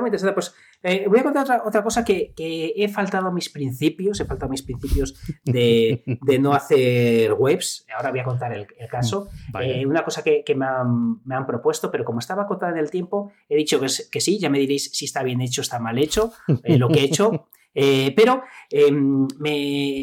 [0.00, 0.34] muy interesante.
[0.34, 4.48] Pues eh, voy a contar otra, cosa que, he faltado a mis principios, he faltado
[4.48, 6.02] a mis principios de,
[6.40, 7.86] no hacer webs.
[7.96, 9.28] Ahora voy a contar el, caso.
[9.54, 13.56] Mm, una cosa que, me, han, propuesto, pero como estaba acotada en el tiempo, he
[13.56, 16.32] dicho que, que, sí, ya me diréis si está bien hecho o está mal hecho
[16.64, 17.48] lo que he hecho.
[17.80, 20.02] Eh, pero em, me,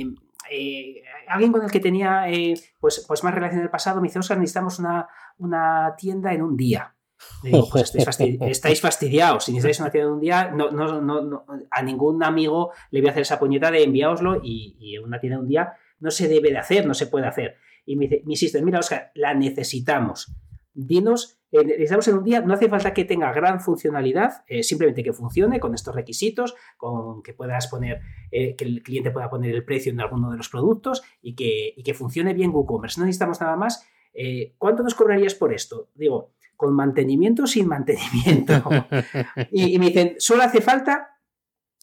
[0.50, 4.08] eh, alguien con el que tenía eh, pues, pues más relación en el pasado me
[4.08, 5.10] dice, Oscar, necesitamos una,
[5.40, 6.96] una tienda en un día.
[7.44, 7.94] Digo, pues
[8.42, 9.44] estáis, fastidiados.
[9.44, 13.10] Si necesitáis una tienda en un día, no, no, no, a ningún amigo le voy
[13.10, 16.30] a hacer esa puñeta de enviáoslo y, y, una tienda en un día no se
[16.30, 17.58] debe de hacer, no se puede hacer.
[17.86, 20.34] Y me dice, me insiste, mira, Oscar, la necesitamos.
[20.74, 25.13] Dinos necesitamos en un día, no hace falta que tenga gran funcionalidad, eh, simplemente que
[25.13, 29.63] funcione con estos requisitos, con que puedas poner, eh, que el cliente pueda poner el
[29.63, 33.00] precio en alguno de los productos y que, funcione bien WooCommerce.
[33.00, 33.88] No necesitamos nada más.
[34.13, 35.89] Eh, ¿Cuánto nos cobrarías por esto?
[35.94, 38.63] Digo, con mantenimiento o sin mantenimiento.
[39.52, 41.20] y, me dicen, solo hace falta,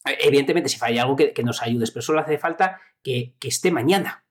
[0.04, 4.21] evidentemente si falla algo que, nos ayudes, pero solo hace falta que esté mañana.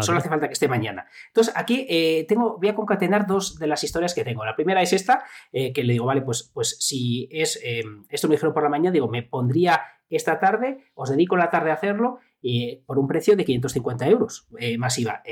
[0.00, 1.06] Solo hace falta que esté mañana.
[1.28, 4.44] Entonces, aquí eh, tengo, voy a concatenar dos de las historias que tengo.
[4.44, 8.28] La primera es esta, eh, que le digo, vale, pues, pues si es eh, esto
[8.28, 11.74] me dijeron por la mañana, digo, me pondría esta tarde, os dedico la tarde a
[11.74, 12.20] hacerlo
[12.86, 15.22] por un precio de 550 euros masiva.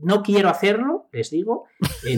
[0.00, 1.64] no quiero hacerlo, les digo,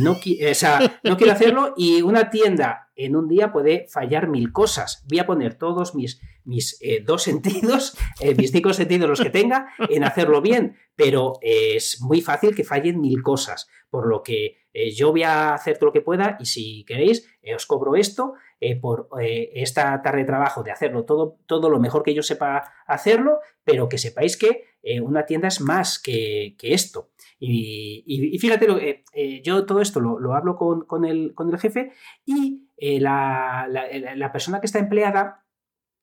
[0.00, 5.04] no, quiero hacerlo y una tienda en un día puede fallar mil cosas.
[5.08, 9.30] Voy a poner todos mis, mis eh, dos sentidos, eh, mis cinco sentidos los que
[9.30, 14.61] tenga, en hacerlo bien, pero es muy fácil que fallen mil cosas, por lo que
[14.72, 18.34] eh, yo voy a hacer todo lo que pueda y si queréis, os cobro esto
[18.80, 23.40] por esta tarde de trabajo de hacerlo todo, todo lo mejor que yo sepa hacerlo,
[23.64, 24.66] pero que sepáis que
[25.02, 27.10] una tienda es más que, esto.
[27.40, 29.02] Y, fíjate,
[29.42, 31.90] yo todo esto lo, hablo con, con, el, con el jefe
[32.24, 35.44] y eh, la, persona que está empleada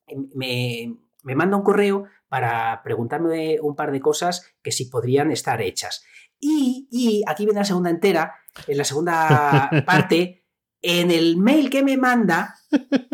[0.07, 5.29] em, me, me manda un correo para preguntarme un par de cosas que si podrían
[5.29, 6.05] estar hechas.
[6.39, 8.33] Y, y aquí viene la segunda entera,
[8.67, 10.39] en la segunda parte,
[10.81, 12.55] en el mail que me manda,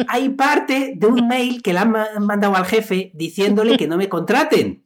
[0.07, 4.09] hay parte de un mail que le han mandado al jefe diciéndole que no me
[4.09, 4.83] contraten.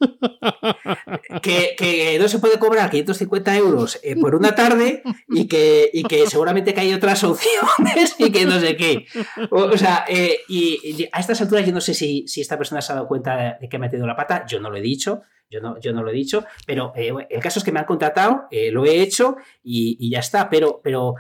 [1.42, 6.74] Que, no se puede cobrar 550 euros eh, por una tarde y que, que seguramente
[6.74, 9.06] que hay otras opciones y que no sé qué.
[9.50, 12.92] O, sea, eh, y, a estas alturas yo no sé si, si, esta persona se
[12.92, 15.22] ha dado cuenta de que ha metido la pata, yo no lo he dicho.
[15.50, 17.86] Yo no, yo no lo he dicho, pero eh, el caso es que me han
[17.86, 20.50] contratado, lo he hecho y, ya está.
[20.50, 21.16] Pero, pero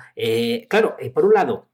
[0.69, 1.69] claro, por un lado,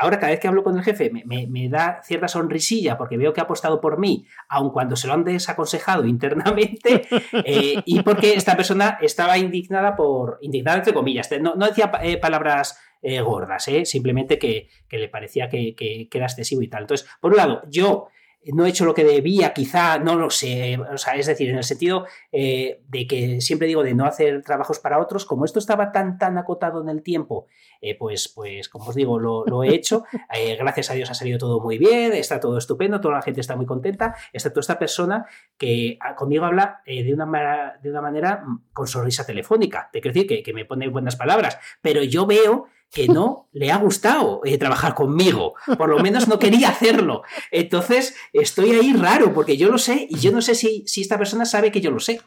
[0.00, 3.40] ahora cada vez que hablo con el jefe me, da cierta sonrisilla porque veo que
[3.40, 7.06] ha apostado por mí, aun cuando se lo han desaconsejado internamente,
[7.44, 12.78] eh, y porque esta persona estaba indignada por, indignada entre comillas, no, decía eh, palabras
[13.02, 16.82] eh, gordas, simplemente que, le parecía que, que, era excesivo y tal.
[16.82, 18.08] Entonces, por un lado, yo
[18.52, 20.78] no he hecho lo que debía, quizá, no lo sé.
[20.78, 24.42] O sea, es decir, en el sentido eh, de que siempre digo de no hacer
[24.42, 27.46] trabajos para otros, como esto estaba tan, tan acotado en el tiempo,
[27.80, 30.04] eh, pues, pues, como os digo, lo, he hecho.
[30.36, 33.40] Eh, gracias a Dios ha salido todo muy bien, está todo estupendo, toda la gente
[33.40, 35.24] está muy contenta, excepto esta persona
[35.56, 39.88] que ah, conmigo habla de, una, de una manera mm, con sonrisa telefónica.
[39.90, 43.70] Te quiero decir que, que me pone buenas palabras, pero yo veo que no le
[43.70, 47.22] ha gustado eh, trabajar conmigo, por lo menos no quería hacerlo.
[47.50, 51.18] Entonces, estoy ahí raro, porque yo lo sé y yo no sé si, si esta
[51.18, 52.20] persona sabe que yo lo sé.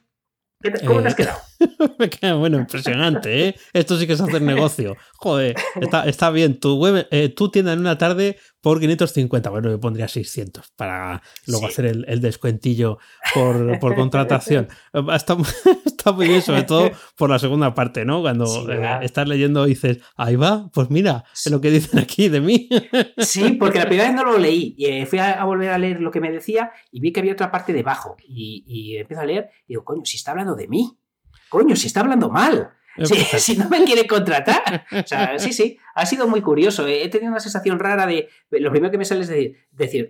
[0.86, 1.40] ¿Cómo te has eh, quedado?
[2.00, 3.56] Me queda bueno, impresionante, ¿eh?
[3.74, 4.96] Esto sí que es hacer negocio.
[5.18, 5.56] Joder,
[6.06, 6.60] está, bien.
[6.60, 9.50] Tu web, eh, tú tienes en una tarde por 550.
[9.50, 13.00] Bueno, yo pondría 600 para luego hacer el, descuentillo
[13.34, 14.68] por, contratación.
[15.14, 15.38] Está,
[15.86, 18.22] está, muy bien, sobre todo por la segunda parte, ¿no?
[18.22, 22.30] Cuando eh, estás leyendo y dices, ahí va, pues mira, es lo que dicen aquí
[22.30, 22.70] de mí.
[23.18, 24.76] Sí, porque la primera vez no lo leí.
[24.78, 27.52] Y fui a, volver a leer lo que me decía y vi que había otra
[27.52, 28.16] parte debajo.
[28.28, 30.99] Y, y empiezo a leer y digo, coño, si está hablando de mí
[31.50, 32.72] coño, si está hablando mal.
[33.04, 34.86] si no me quiere contratar.
[34.92, 36.86] O sea, sí, sí, ha sido muy curioso.
[36.88, 38.28] He tenido una sensación rara de.
[38.52, 40.10] Lo primero que me sale es decir, decir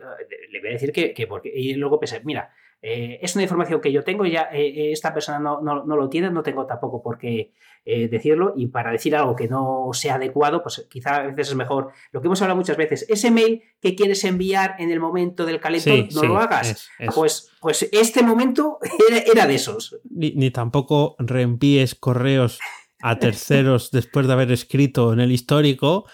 [0.51, 1.51] le voy a decir que, que porque.
[1.53, 5.13] Y luego pensé, mira, eh, es una información que yo tengo, ya eh, eh, esta
[5.13, 7.51] persona no, no, lo tiene, no tengo tampoco por qué
[7.85, 8.53] decirlo.
[8.55, 11.91] Y para decir algo que no sea adecuado, pues quizá a veces es mejor.
[12.11, 15.59] Lo que hemos hablado muchas veces, ese mail que quieres enviar en el momento del
[15.59, 16.89] calentón, no lo hagas.
[17.15, 18.79] Pues, pues este momento
[19.33, 19.97] era, de esos.
[20.09, 22.59] Ni, ni tampoco reenvíes correos
[23.01, 26.05] a terceros después de haber escrito en el histórico.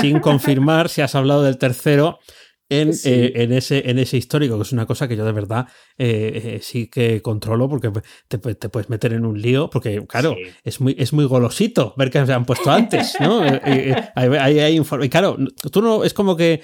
[0.00, 2.20] sin confirmar si has hablado del tercero,
[2.72, 5.66] eh, en, ese, en ese histórico, que es una cosa que yo de verdad
[5.98, 7.90] eh, eh, sí que controlo porque
[8.28, 12.24] te, puedes meter en un lío, porque claro, es, muy, es muy golosito ver que
[12.24, 13.44] se han puesto antes, ¿no?
[15.04, 15.36] y claro,
[15.70, 16.62] tú no, es como que,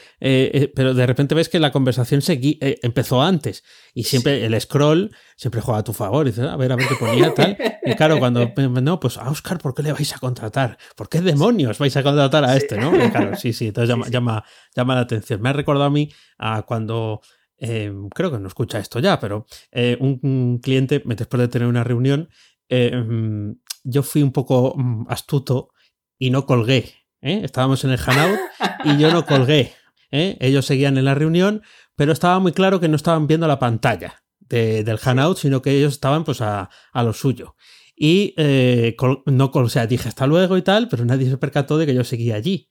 [0.75, 2.41] pero de repente ves que la conversación se,
[2.83, 6.27] empezó antes y siempre el scroll siempre juega a tu favor.
[6.27, 7.57] Y dices, a ver, a ver qué ponía tal.
[7.85, 10.77] Y claro, cuando, no, pues a Oscar, ¿por qué le vais a contratar?
[10.97, 12.77] ¿Por qué demonios vais a contratar a este?
[12.77, 12.91] ¿no?
[12.91, 15.41] claro, sí, sí, entonces llama, llama, llama, la atención.
[15.41, 17.21] Me ha recordado a mí a cuando,
[17.57, 21.85] em, creo que no escucha esto ya, pero eh, un, cliente, después de tener una
[21.85, 22.29] reunión,
[22.69, 25.71] em, yo fui un poco mm, astuto
[26.19, 26.95] y no colgué.
[27.23, 27.43] ¿eh?
[27.45, 28.41] Estábamos en el Hanout
[28.85, 29.73] y yo no colgué.
[30.11, 30.37] ¿eh?
[30.41, 31.63] Ellos seguían en la reunión,
[31.95, 35.95] pero estaba muy claro que no estaban viendo la pantalla del Hanout, sino que ellos
[35.95, 37.57] estaban pues a, a lo suyo.
[37.97, 41.87] Y eh, no, o sea, dije hasta luego y tal, pero nadie se percató de
[41.87, 42.71] que yo seguía allí.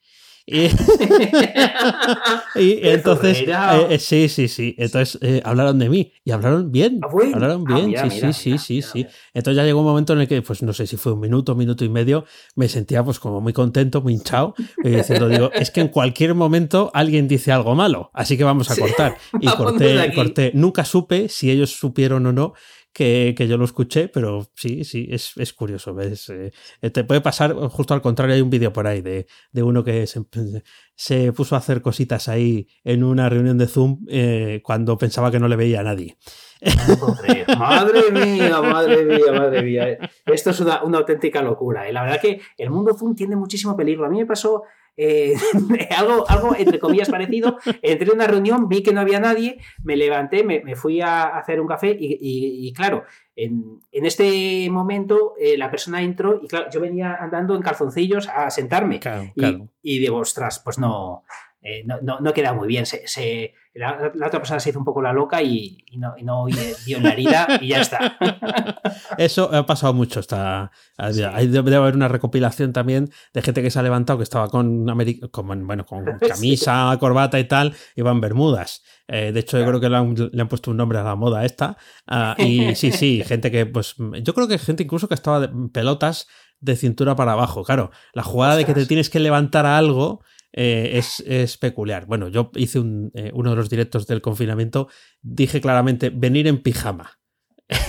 [0.49, 0.69] Y,
[2.87, 4.75] entonces, eh, eh, sí, sí, sí.
[4.77, 7.01] Entonces eh, hablaron de mí y hablaron bien.
[7.03, 9.05] Ah, hablaron ah, bien, sí, sí, sí, sí, sí.
[9.33, 11.53] Entonces ya llegó un momento en el que, pues no sé si fue un minuto,
[11.53, 12.23] minuto y medio,
[12.55, 14.55] me sentía pues como muy contento, muy hinchado.
[14.85, 18.71] Y diciendo, digo, es que en cualquier momento alguien dice algo malo, así que vamos
[18.71, 19.17] a cortar.
[19.41, 20.51] Y corté, corté.
[20.53, 22.53] Nunca supe si ellos supieron o no
[22.97, 25.93] que, yo lo escuché, pero sí, sí, es, es curioso.
[25.93, 26.29] ¿ves?
[26.29, 29.63] Eh, eh, te puede pasar justo al contrario, hay un vídeo por ahí de, de
[29.63, 30.19] uno que se,
[30.95, 35.39] se, puso a hacer cositas ahí en una reunión de Zoom eh, cuando pensaba que
[35.39, 36.17] no le veía a nadie.
[37.59, 39.97] Madre mía, madre mía, madre mía.
[40.25, 41.87] Esto es una, una auténtica locura.
[41.87, 44.07] Y la verdad que el mundo Zoom tiene muchísimo peligro.
[44.07, 44.63] A mí me pasó
[44.97, 45.35] eh,
[45.95, 47.57] algo, algo entre comillas parecido.
[47.81, 51.61] Entré en una reunión, vi que no había nadie, me levanté, me, fui a hacer
[51.61, 53.03] un café y, claro,
[53.35, 58.49] en, este momento eh, la persona entró y claro, yo venía andando en calzoncillos a
[58.49, 58.99] sentarme
[59.81, 61.23] y, digo, ostras, pues no,
[61.61, 62.85] eh, no, no, no, queda muy bien.
[62.85, 66.13] Se, se, la, la, otra persona se hizo un poco la loca y, y no,
[66.17, 66.45] y no
[66.85, 68.17] dio la herida y ya está.
[69.17, 70.19] Eso ha pasado mucho.
[70.19, 70.71] Está,
[71.11, 71.23] sí.
[71.23, 74.85] Hay, debe haber una recopilación también de gente que se ha levantado que estaba con,
[75.31, 76.99] con, bueno, con camisa, sí.
[76.99, 78.83] corbata y tal, iban bermudas.
[79.07, 81.15] Eh, de hecho, yo creo que le han, le han, puesto un nombre a la
[81.15, 81.77] moda esta.
[82.07, 85.49] Uh, y sí, sí, gente que, pues, yo creo que gente incluso que estaba de
[85.73, 86.27] pelotas
[86.59, 87.63] de cintura para abajo.
[87.63, 88.67] Claro, la jugada Ostras.
[88.67, 92.05] de que te tienes que levantar a algo eh, es, es, peculiar.
[92.05, 94.87] Bueno, yo hice un, eh, uno de los directos del confinamiento,
[95.21, 97.19] dije claramente venir en pijama.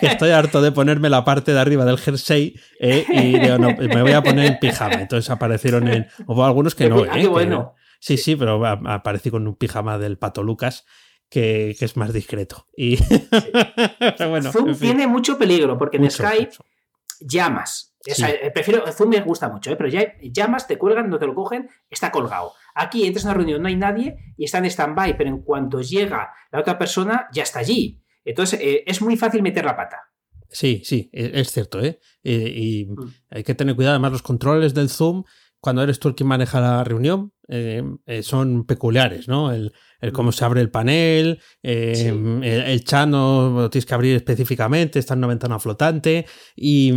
[0.00, 3.68] que estoy harto de ponerme la parte de arriba del jersey eh, y digo, no,
[3.76, 5.00] me voy a poner en pijama.
[5.00, 6.06] Entonces aparecieron en.
[6.26, 7.04] Hubo algunos que no.
[7.08, 7.74] Ah, qué bueno.
[7.76, 10.84] Que, sí, sí, pero aparecí con un pijama del pato Lucas.
[11.30, 12.66] Que, que es más discreto.
[12.74, 12.96] Y
[14.30, 14.88] bueno, Zoom en fin.
[14.88, 16.64] tiene mucho peligro porque mucho, en Skype mucho.
[17.20, 17.87] llamas.
[18.00, 18.24] Sí.
[18.24, 19.76] Eh, prefiero, Zoom me gusta mucho, ¿eh?
[19.76, 22.52] pero ya llamas, te cuelgan, no te lo cogen, está colgado.
[22.74, 25.80] Aquí entras en una reunión, no hay nadie y está en stand-by, pero en cuanto
[25.80, 28.02] llega la otra persona, ya está allí.
[28.24, 30.04] Entonces eh, es muy fácil meter la pata.
[30.50, 31.98] Sí, sí, es cierto, ¿eh?
[32.22, 33.14] Y, y mm.
[33.30, 33.96] hay que tener cuidado.
[33.96, 35.24] Además, los controles del Zoom,
[35.60, 39.52] cuando eres tú el que maneja la reunión, eh, eh, son peculiares, ¿no?
[39.52, 42.06] El, el, cómo se abre el panel, eh, sí.
[42.06, 46.92] el, el, chat no lo tienes que abrir específicamente, está en una ventana flotante y,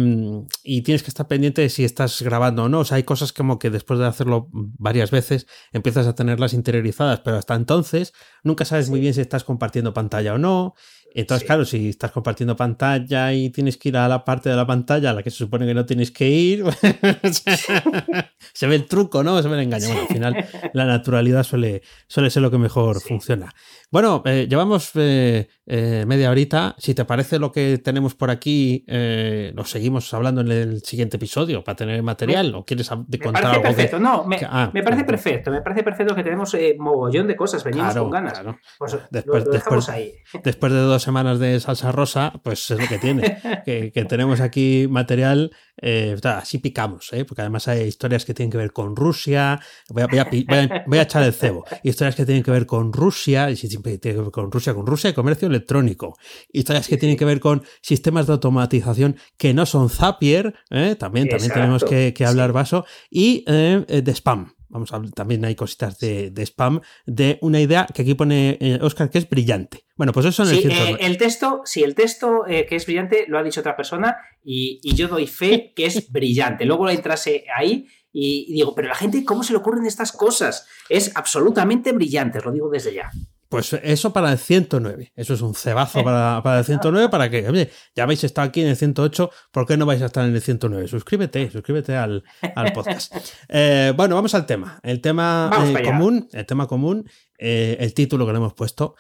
[0.62, 2.80] y, tienes que estar pendiente de si estás grabando o no.
[2.80, 7.22] O sea, hay cosas como que después de hacerlo varias veces empiezas a tenerlas interiorizadas,
[7.22, 8.92] pero hasta entonces nunca sabes sí.
[8.92, 10.76] muy bien si estás compartiendo pantalla o no.
[11.14, 11.46] Entonces, sí.
[11.46, 15.12] claro, si estás compartiendo pantalla y tienes que ir a la parte de la pantalla
[15.12, 16.64] a la que se supone que no tienes que ir,
[18.54, 19.42] se ve el truco, ¿no?
[19.42, 19.88] Se ve el engaño.
[19.88, 23.10] Bueno, al final, la naturalidad suele, suele ser lo que mejor sí.
[23.10, 23.54] funciona.
[23.92, 26.76] Bueno, eh, llevamos eh, eh, media horita.
[26.78, 31.62] Si te parece lo que tenemos por aquí, lo seguimos hablando en el siguiente episodio
[31.62, 32.56] para tener material.
[32.56, 33.64] ¿O quieres me contar algo?
[33.64, 33.98] Perfecto.
[33.98, 34.04] Que...
[34.04, 35.52] No, me, ah, me parece perfecto.
[35.52, 37.66] Me parece perfecto que tenemos mogollón de cosas.
[37.66, 38.34] Venimos claro, con ganas.
[38.34, 38.60] Claro.
[38.80, 40.14] Pues después, lo, lo después, ahí.
[40.42, 43.38] después de dos semanas de salsa rosa, pues es lo que tiene.
[43.66, 45.52] que, que, tenemos aquí material.
[45.82, 47.26] Eh, así picamos, ¿eh?
[47.26, 49.60] porque además hay historias que tienen que ver con Rusia.
[49.90, 51.66] Voy a, voy a, voy a, voy a echar el cebo.
[51.84, 53.50] Historias que tienen que ver con Rusia.
[53.50, 56.18] Y si tiene que ver con Rusia, con Rusia y comercio electrónico.
[56.52, 60.54] Historias que tienen que ver con sistemas de automatización que no son Zapier.
[60.70, 60.96] ¿eh?
[60.96, 62.54] También, también tenemos que, que hablar sí.
[62.54, 62.86] vaso.
[63.10, 64.54] Y eh, de spam.
[64.72, 68.80] Vamos a también hay cositas de, de, spam, de una idea que aquí pone eh,
[68.82, 69.86] Oscar que es brillante.
[69.98, 72.86] Bueno, pues eso en el sí, eh, el texto, sí, el texto eh, que es
[72.86, 76.66] brillante lo ha dicho otra persona y, y yo doy fe que es brillante.
[76.66, 80.14] Luego lo entrase ahí y, y, digo, pero la gente, ¿cómo se le ocurren estas
[80.14, 80.68] cosas?
[80.88, 83.12] Es absolutamente brillante, os lo digo desde ya.
[83.52, 85.12] Pues eso para el 109.
[85.14, 88.62] Eso es un cebazo para, para el 109 para que, oye, ya habéis estado aquí
[88.62, 90.88] en el 108, ¿por qué no vais a estar en el 109?
[90.88, 92.24] Suscríbete, suscríbete al,
[92.56, 93.14] al podcast.
[93.50, 94.80] eh, bueno, vamos al tema.
[94.84, 98.96] El tema eh, común, el tema común, eh, el título que le hemos puesto,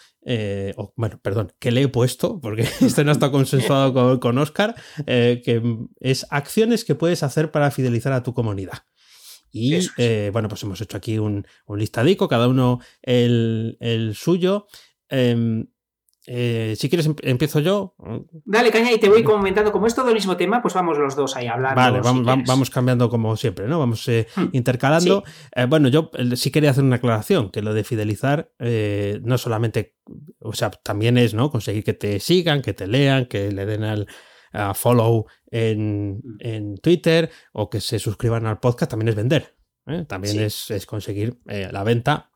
[0.75, 4.75] o, bueno, perdón, que le he puesto, porque este no está consensuado con, con Oscar,
[5.05, 8.79] que es acciones que puedes hacer para fidelizar a tu comunidad.
[9.51, 9.91] Y es.
[9.97, 14.67] eh, bueno, pues hemos hecho aquí un, un listadico, cada uno el, el suyo.
[15.09, 15.65] Eh,
[16.27, 17.95] eh, si quieres, empiezo yo.
[18.45, 19.71] Dale, caña, y te voy comentando.
[19.71, 21.75] Como es todo el mismo tema, pues vamos los dos ahí a hablar.
[21.75, 23.79] Vale, vamos, si vamos, cambiando como siempre, ¿no?
[23.79, 24.45] Vamos eh, hmm.
[24.51, 25.23] intercalando.
[25.25, 25.33] Sí.
[25.55, 29.97] Eh, bueno, yo sí quería hacer una aclaración: que lo de fidelizar eh, no solamente,
[30.39, 31.49] o sea, también es, ¿no?
[31.49, 34.07] Conseguir que te sigan, que te lean, que le den al
[34.51, 36.37] a follow en, hmm.
[36.39, 39.55] en, Twitter o que se suscriban al podcast, también es vender.
[39.87, 40.05] ¿eh?
[40.07, 40.43] También sí.
[40.43, 42.31] es, es, conseguir eh, la venta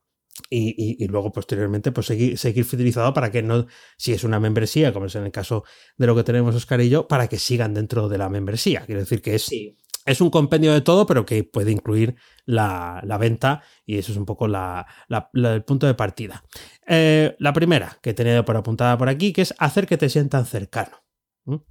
[0.49, 4.39] y, y, y, luego posteriormente pues seguir, seguir fidelizado para que no, si es una
[4.39, 5.63] membresía, como es en el caso
[5.97, 8.81] de lo que tenemos Oscar y yo, para que sigan dentro de la membresía.
[8.85, 9.77] Quiero decir que es, sí.
[10.05, 14.17] es un compendio de todo, pero que puede incluir la, la venta y eso es
[14.17, 16.43] un poco la, la, la, el punto de partida.
[16.85, 20.09] Eh, la primera que he tenido por apuntada por aquí, que es hacer que te
[20.09, 21.04] sientan cercano.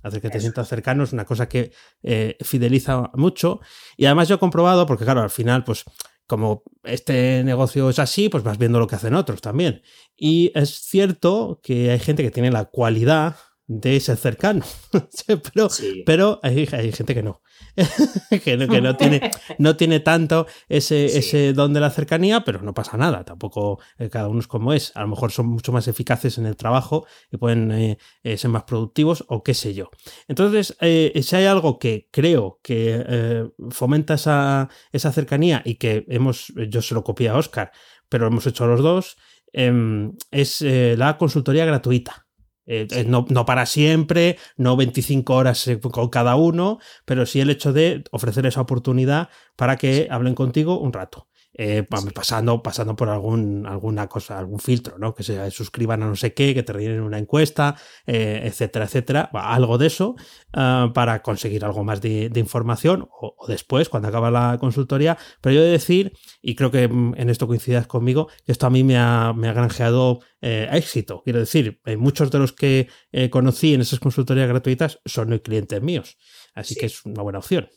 [0.02, 3.60] Hacer que te sientas cercano es una cosa que eh, fideliza mucho.
[3.96, 5.84] Y además yo he comprobado, porque claro, al final, pues
[6.26, 9.82] como este negocio es así, pues vas viendo lo que hacen otros también.
[10.16, 14.62] Y es cierto que hay gente que tiene la cualidad de ser cercano,
[15.54, 16.02] pero, sí.
[16.04, 17.40] pero hay, hay, gente que no,
[18.44, 21.18] que, no que no, tiene, no tiene tanto ese, sí.
[21.18, 24.74] ese don de la cercanía, pero no pasa nada, tampoco eh, cada uno es como
[24.74, 28.36] es, a lo mejor son mucho más eficaces en el trabajo y pueden eh, eh,
[28.36, 29.90] ser más productivos o qué sé yo.
[30.28, 36.82] Entonces, si hay algo que creo que fomenta esa, esa cercanía y que hemos, yo
[36.82, 37.72] se lo copié a Oscar,
[38.08, 39.16] pero hemos hecho los dos,
[39.52, 42.23] em, es la consultoría gratuita.
[42.66, 43.04] Eh, sí.
[43.06, 48.04] no, no, para siempre, no 25 horas con cada uno, pero sí el hecho de
[48.10, 51.28] ofrecer esa oportunidad para que hablen contigo un rato.
[51.56, 51.84] Eh,
[52.14, 55.14] pasando, pasando por algún, alguna cosa, algún filtro, ¿no?
[55.14, 57.76] Que se suscriban a no sé qué, que te rellenen una encuesta,
[58.06, 59.30] eh, etcétera, etcétera.
[59.32, 60.16] Algo de eso
[60.52, 65.16] ah, para conseguir algo más de, información o, después, cuando acaba la consultoría.
[65.40, 68.66] Pero yo he de decir, y creo que mm, en esto coincidas conmigo, que esto
[68.66, 71.22] a mí me ha, me ha granjeado eh, éxito.
[71.22, 72.88] Quiero decir, muchos de los que
[73.30, 76.18] conocí en esas consultorías gratuitas son clientes míos.
[76.52, 77.68] Así que es una buena opción.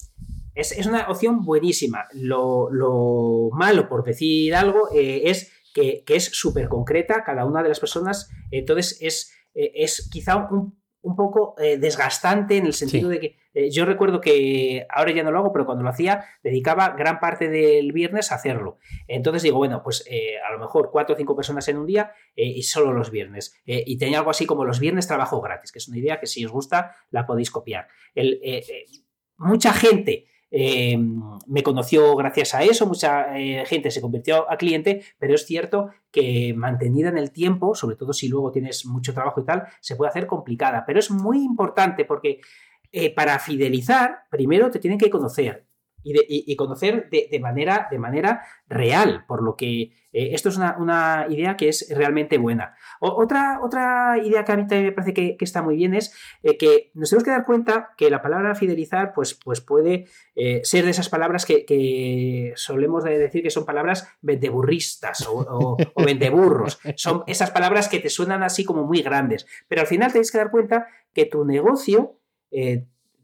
[0.57, 2.07] Es, una opción buenísima.
[2.13, 7.79] Lo, malo, por decir algo, eh, es que, es súper concreta cada una de las
[7.79, 8.31] personas.
[8.49, 10.75] Entonces es, eh, es quizá un,
[11.15, 13.37] poco eh, desgastante en el sentido de que
[13.71, 17.47] yo recuerdo que ahora ya no lo hago, pero cuando lo hacía dedicaba gran parte
[17.47, 18.77] del viernes a hacerlo.
[19.07, 20.03] Entonces digo, bueno, pues
[20.47, 23.55] a lo mejor cuatro o cinco personas en un día y solo los viernes.
[23.65, 26.45] y tenía algo así como los viernes trabajo gratis, que es una idea que si
[26.45, 27.87] os gusta la podéis copiar.
[28.13, 28.41] El,
[29.37, 30.97] mucha gente eh,
[31.47, 35.89] me conoció gracias a eso, mucha eh, gente se convirtió a cliente, pero es cierto
[36.11, 39.95] que mantenida en el tiempo, sobre todo si luego tienes mucho trabajo y tal, se
[39.95, 42.39] puede hacer complicada, pero es muy importante porque
[42.91, 45.66] eh, para fidelizar, primero te tienen que conocer
[46.27, 51.57] y, conocer de, manera, de manera real, por lo que eh, esto es una, idea
[51.57, 52.75] que es realmente buena.
[52.99, 56.57] otra, otra idea que a mí también me parece que, está muy bien es eh,
[56.57, 60.85] que nos tenemos que dar cuenta que la palabra fidelizar pues, pues puede eh, ser
[60.85, 66.79] de esas palabras que, solemos decir que son palabras vendeburristas o, o, vendeburros.
[66.95, 70.37] Son esas palabras que te suenan así como muy grandes, pero al final tenéis que
[70.37, 72.19] dar cuenta que tu negocio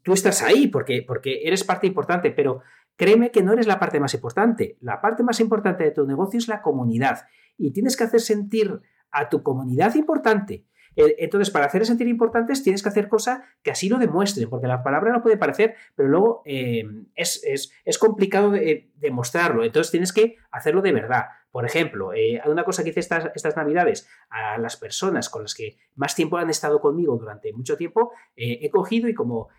[0.03, 2.61] tú estás ahí porque, porque eres parte importante, pero
[2.95, 4.77] créeme que no eres la parte más importante.
[4.81, 7.25] La parte más importante de tu negocio es la comunidad
[7.57, 8.81] y tienes que hacer sentir
[9.11, 10.65] a tu comunidad importante.
[10.95, 14.67] Eh, entonces, para hacer sentir importantes, tienes que hacer cosas que así lo demuestren, porque
[14.67, 16.83] la palabra no puede parecer, pero luego eh,
[17.15, 17.41] es,
[17.85, 19.63] es, complicado de, demostrarlo.
[19.63, 21.25] Entonces, tienes que hacerlo de verdad.
[21.53, 25.53] Por ejemplo, eh, una cosa que hice estas, estas, navidades a las personas con las
[25.53, 29.49] que más tiempo han estado conmigo durante mucho tiempo, eh, he cogido y como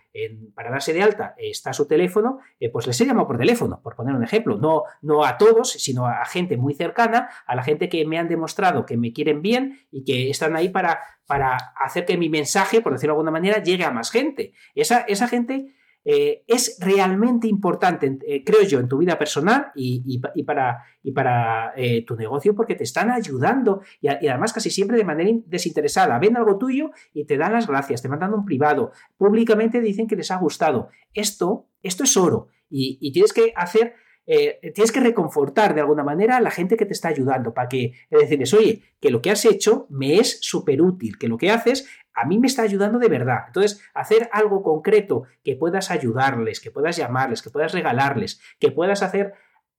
[0.56, 3.94] para darse de alta está su teléfono, eh, pues les he llamado por teléfono, por
[3.94, 4.56] poner un ejemplo.
[4.56, 8.28] No, no a todos, sino a gente muy cercana, a la gente que me han
[8.28, 12.80] demostrado que me quieren bien y que están ahí para, para hacer que mi mensaje,
[12.80, 14.52] por decirlo de alguna manera, llegue a más gente.
[14.74, 15.74] Esa, esa gente
[16.04, 21.72] eh, es realmente importante, eh, creo yo, en tu vida personal y, para, y para
[21.76, 26.18] eh, tu negocio porque te están ayudando y, además casi siempre de manera desinteresada.
[26.18, 30.16] Ven algo tuyo y te dan las gracias, te mandan un privado, públicamente dicen que
[30.16, 30.88] les ha gustado.
[31.14, 33.94] Esto, esto es oro y, tienes que hacer
[34.26, 37.92] tienes que reconfortar de alguna manera a la gente que te está ayudando para que
[38.10, 41.86] decirles, oye, que lo que has hecho me es súper útil, que lo que haces
[42.14, 43.40] a mí me está ayudando de verdad.
[43.48, 49.02] Entonces, hacer algo concreto que puedas ayudarles, que puedas llamarles, que puedas regalarles, que puedas
[49.02, 49.34] hacer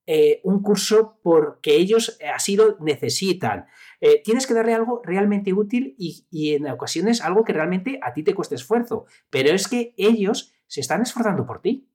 [0.05, 3.65] eh, un curso porque ellos así lo necesitan.
[4.01, 8.23] Eh, tienes que darle algo realmente útil y, en ocasiones algo que realmente a ti
[8.23, 9.05] te cueste esfuerzo.
[9.29, 11.89] Pero es que ellos se están esforzando por ti.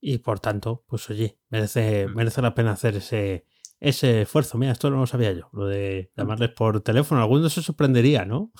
[0.00, 3.44] Y por tanto, pues oye, merece, merece la pena hacer ese,
[3.80, 4.58] ese esfuerzo.
[4.58, 7.20] Mira, esto no lo sabía yo, lo de llamarles por teléfono.
[7.20, 8.52] Algunos se sorprendería, ¿no?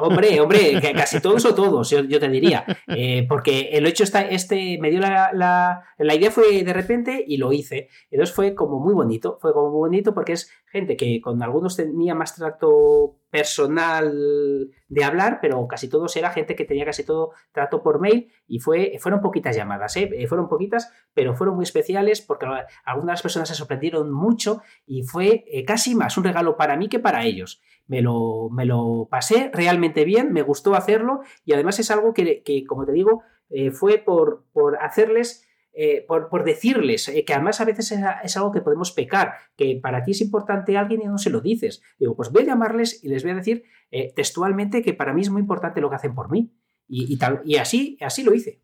[0.00, 2.64] Hombre, hombre, casi todos o todos, yo, te diría.
[2.88, 5.30] Eh, porque el hecho está, este me dio la,
[5.98, 7.88] la, idea fue de repente y lo hice.
[8.10, 11.76] Entonces fue como muy bonito, fue como muy bonito porque es gente que con algunos
[11.76, 17.30] tenía más trato personal de hablar, pero casi todos era gente que tenía casi todo
[17.52, 20.10] trato por mail y fue, fueron poquitas llamadas, ¿eh?
[20.12, 22.46] Eh, fueron poquitas, pero fueron muy especiales porque
[22.84, 27.24] algunas personas se sorprendieron mucho y fue casi más un regalo para mí que para
[27.24, 32.14] ellos me lo, me lo pasé realmente bien, me gustó hacerlo y además es algo
[32.14, 35.46] que, como te digo, eh, fue por, por hacerles...
[35.74, 40.02] Eh, por, decirles, eh, que además a veces es, algo que podemos pecar, que para
[40.02, 41.82] ti es importante alguien y no se lo dices.
[41.98, 43.64] Digo, pues voy a llamarles y les voy a decir
[44.14, 46.52] textualmente que para mí es muy importante lo que hacen por mí.
[46.88, 48.60] Y, tal, y así, así lo hice.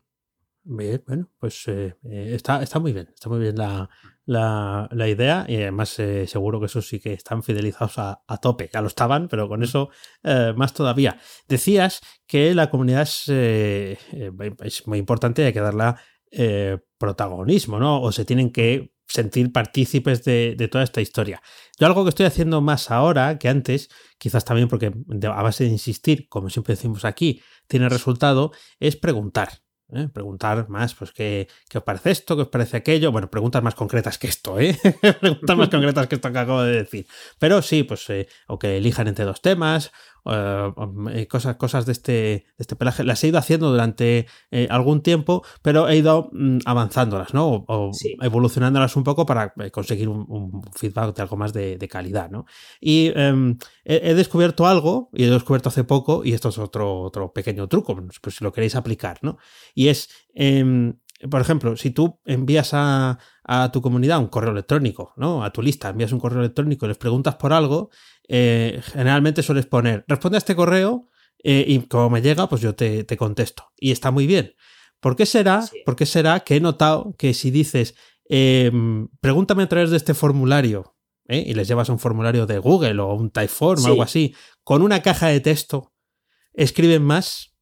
[0.63, 1.65] Bien, bueno, pues
[2.03, 3.89] está, está muy bien, está muy bien la,
[4.29, 8.69] la, idea y además eh, seguro que eso sí que están fidelizados a, tope.
[8.71, 9.89] Ya lo estaban, pero con eso
[10.23, 11.17] eh, más todavía.
[11.47, 13.97] Decías que la comunidad es, eh,
[14.63, 15.95] es muy importante y hay que darle
[16.99, 18.01] protagonismo, ¿no?
[18.01, 21.41] O se tienen que sentir partícipes de, de, toda esta historia.
[21.79, 23.89] Yo algo que estoy haciendo más ahora que antes,
[24.19, 24.91] quizás también porque
[25.23, 29.63] a base de insistir, como siempre decimos aquí, tiene resultado, es preguntar.
[29.93, 30.07] ¿Eh?
[30.11, 32.35] preguntar más, pues, ¿qué, ¿qué, os parece esto?
[32.35, 33.11] ¿Qué os parece aquello?
[33.11, 34.77] Bueno, preguntas más concretas que esto, ¿eh?
[35.21, 37.07] preguntas más concretas que esto que acabo de decir.
[37.37, 39.91] Pero sí, pues, eh, o que elijan entre dos temas,
[40.25, 43.03] eh, cosas, cosas de este, de este pelaje.
[43.03, 47.65] Las he ido haciendo durante eh, algún tiempo, pero he ido mm, avanzándolas, ¿no?
[47.67, 52.45] O, evolucionándolas un poco para conseguir un, feedback de algo más de, calidad, ¿no?
[52.79, 57.33] Y em, he, descubierto algo, y he descubierto hace poco, y esto es otro, otro
[57.33, 59.37] pequeño truco, pues si lo queréis aplicar, ¿no?
[59.79, 60.99] Y es, em,
[61.31, 65.41] por ejemplo, si tú envías a, a, tu comunidad un correo electrónico, ¿no?
[65.41, 67.89] A tu lista, envías un correo electrónico y les preguntas por algo,
[68.27, 71.07] eh, generalmente sueles poner, responde a este correo
[71.45, 73.71] eh, y como me llega, pues yo te, contesto.
[73.77, 74.53] Y está muy bien.
[74.99, 75.63] ¿Por qué será?
[76.03, 80.97] será que he notado que si dices, em, pregúntame a través de este formulario,
[81.29, 81.41] ¿eh?
[81.47, 85.01] y les llevas un formulario de Google o un Typeform o algo así, con una
[85.01, 85.93] caja de texto,
[86.51, 87.55] escriben más?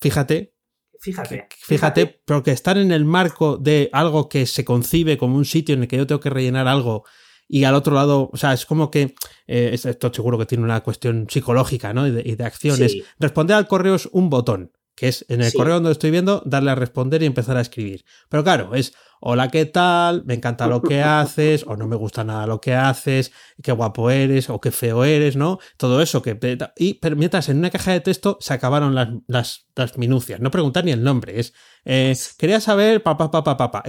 [0.00, 0.52] Fíjate.
[1.00, 2.20] Fíjate, fíjate.
[2.24, 5.88] Porque están en el marco de algo que se concibe como un sitio en el
[5.88, 7.04] que yo tengo que rellenar algo
[7.52, 9.16] y al otro lado, o sea, es como que
[9.48, 12.06] eh, esto seguro que tiene una cuestión psicológica, ¿no?
[12.06, 12.96] Y de, acciones.
[13.18, 16.70] Responder al correo es un botón, que es en el correo donde estoy viendo, darle
[16.70, 18.04] a responder y empezar a escribir.
[18.28, 20.24] Pero claro, es hola, ¿qué tal?
[20.24, 24.10] Me encanta lo que haces, o no me gusta nada lo que haces, qué guapo
[24.10, 25.58] eres, o qué feo eres, ¿no?
[25.76, 26.38] Todo eso que...
[26.76, 30.84] Y mientras en una caja de texto se acabaron las, las, las minucias, no preguntar
[30.84, 31.54] ni el nombre, es...
[31.84, 33.82] Eh, quería saber, papá, papá, papá.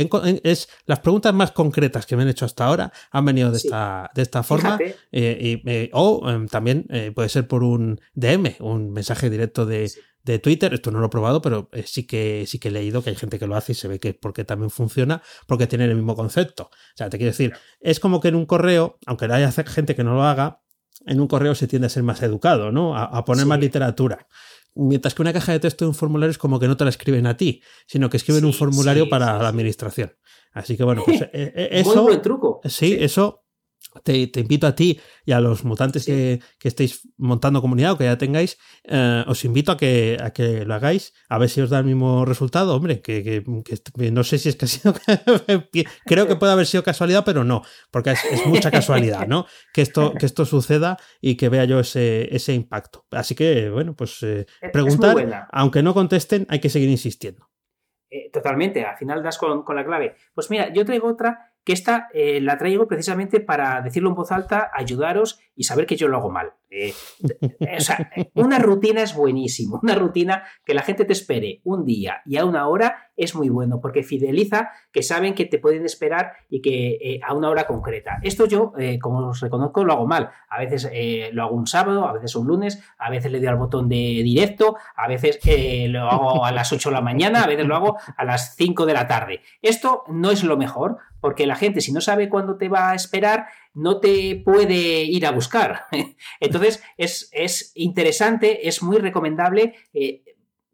[0.43, 4.09] Es las preguntas más concretas que me han hecho hasta ahora han venido de, esta,
[4.15, 4.77] de esta forma.
[5.11, 9.91] Eh, eh, o em, también puede ser por un DM, un mensaje directo de,
[10.23, 10.73] de Twitter.
[10.73, 13.15] Esto no lo he probado, pero eh, sí que, sí que he leído que hay
[13.15, 16.15] gente que lo hace y se ve que porque también funciona, porque tiene el mismo
[16.15, 16.63] concepto.
[16.63, 20.03] O sea, te quiero decir, es como que en un correo, aunque haya gente que
[20.03, 20.61] no lo haga,
[21.05, 22.95] en un correo se tiende a ser más educado, ¿no?
[22.95, 24.27] A, poner más literatura.
[24.73, 26.91] Mientras que una caja de texto de un formulario es como que no te la
[26.91, 30.13] escriben a ti, sino que escriben un formulario para la administración.
[30.53, 32.03] Así que bueno, pues eh, eh, eso.
[32.03, 32.61] buen truco.
[32.65, 33.43] Sí, eso
[34.03, 38.17] te, invito a ti y a los mutantes que, estéis montando comunidad o que ya
[38.17, 41.79] tengáis, eh, os invito a que, a que lo hagáis, a ver si os da
[41.79, 42.75] el mismo resultado.
[42.75, 43.43] Hombre, que,
[44.11, 44.93] no sé si es que ha sido.
[46.05, 49.45] creo que puede haber sido casualidad, pero no, porque es, mucha casualidad, ¿no?
[49.73, 53.05] Que esto, que esto suceda y que vea yo ese, ese impacto.
[53.11, 57.51] Así que, bueno, pues eh, preguntar, aunque no contesten, hay que seguir insistiendo.
[58.09, 60.15] Eh, totalmente, al final das con, con la clave.
[60.33, 64.31] Pues mira, yo traigo otra que esta eh, la traigo precisamente para decirlo en voz
[64.31, 66.53] alta, ayudaros y saber que yo lo hago mal.
[66.73, 66.93] Eh,
[67.59, 69.81] eh, o sea, una rutina es buenísimo.
[69.83, 73.49] Una rutina que la gente te espere un día y a una hora es muy
[73.49, 77.67] bueno porque fideliza que saben que te pueden esperar y que eh, a una hora
[77.67, 78.19] concreta.
[78.23, 80.29] Esto yo, como os reconozco, lo hago mal.
[80.49, 80.89] A veces
[81.33, 84.21] lo hago un sábado, a veces un lunes, a veces le doy al botón de
[84.23, 85.39] directo, a veces
[85.89, 88.85] lo hago a las 8 de la mañana, a veces lo hago a las 5
[88.85, 89.41] de la tarde.
[89.61, 92.95] Esto no es lo mejor porque la gente si no sabe cuándo te va a
[92.95, 95.85] esperar, no te puede ir a buscar.
[96.39, 100.23] Entonces, es, interesante, es muy recomendable eh,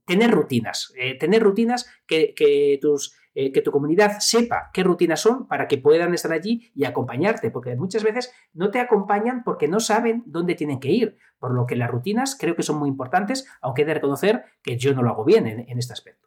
[0.05, 5.47] tener rutinas, eh, tener rutinas que, tus, eh, que tu comunidad sepa qué rutinas son
[5.47, 9.79] para que puedan estar allí y acompañarte, porque muchas veces no te acompañan porque no
[9.79, 13.45] saben dónde tienen que ir, por lo que las rutinas creo que son muy importantes,
[13.61, 16.26] aunque he de reconocer que yo no lo hago bien en este aspecto.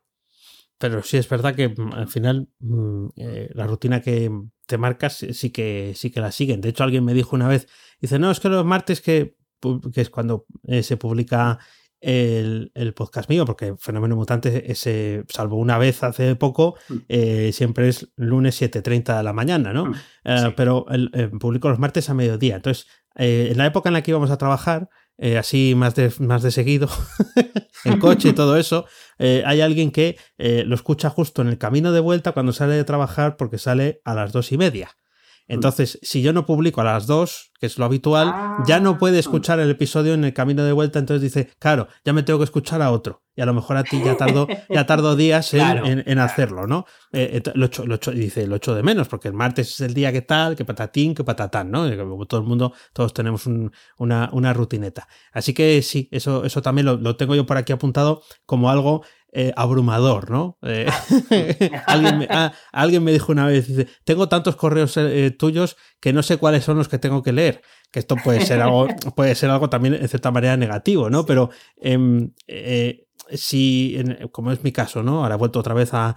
[0.80, 4.30] Pero sí es verdad que mm, al final mm, eh, la rutina que
[4.66, 6.62] te marcas sí que, sí que la siguen.
[6.62, 7.68] De hecho, alguien me dijo una vez,
[8.00, 9.36] dice, no, es que los martes que,
[9.92, 11.58] que es cuando eh, se publica
[12.00, 16.94] el, podcast mío, porque Fenómeno Mutante, ese, salvo una vez hace poco, mm.
[17.08, 19.92] eh, siempre es lunes 7.30 de la mañana, ¿no?
[20.56, 22.56] Pero el, publico los martes a mediodía.
[22.56, 24.88] Entonces, en la época en la que íbamos a trabajar,
[25.22, 26.88] eh, así más de, más de seguido,
[27.84, 28.86] en coche y todo eso,
[29.18, 32.74] eh, hay alguien que eh, lo escucha justo en el camino de vuelta cuando sale
[32.74, 34.96] de trabajar porque sale a las dos y media.
[35.50, 38.32] Entonces, si yo no publico a las dos, que es lo habitual,
[38.66, 39.20] ya no puede ah.
[39.20, 42.44] escuchar el episodio en el camino de vuelta, entonces dice, claro, ya me tengo que
[42.44, 43.24] escuchar a otro.
[43.34, 46.84] Y a lo mejor a ti ya tardó, ya tardó días en, hacerlo, ¿no?
[47.12, 49.94] Eh, eh, lo, echo, lo dice, lo echo de menos, porque el martes es el
[49.94, 51.88] día que tal, que patatín, que patatán, ¿no?
[52.26, 53.46] todo el mundo, todos tenemos
[53.98, 55.08] una, una, rutineta.
[55.32, 59.02] Así que sí, eso, eso también lo, lo tengo yo por aquí apuntado como algo
[59.32, 60.58] eh, abrumador, ¿no?
[60.62, 60.86] Eh,
[61.86, 66.12] alguien, me, ah, alguien, me, dijo una vez, dice, tengo tantos correos eh, tuyos que
[66.12, 67.62] no sé cuáles son los que tengo que leer.
[67.92, 71.26] Que esto puede ser algo, puede ser algo también en cierta manera negativo, ¿no?
[71.26, 72.32] Pero em,
[73.32, 74.02] si,
[74.32, 75.22] como es mi caso, ¿no?
[75.22, 76.16] Ahora he vuelto otra vez a,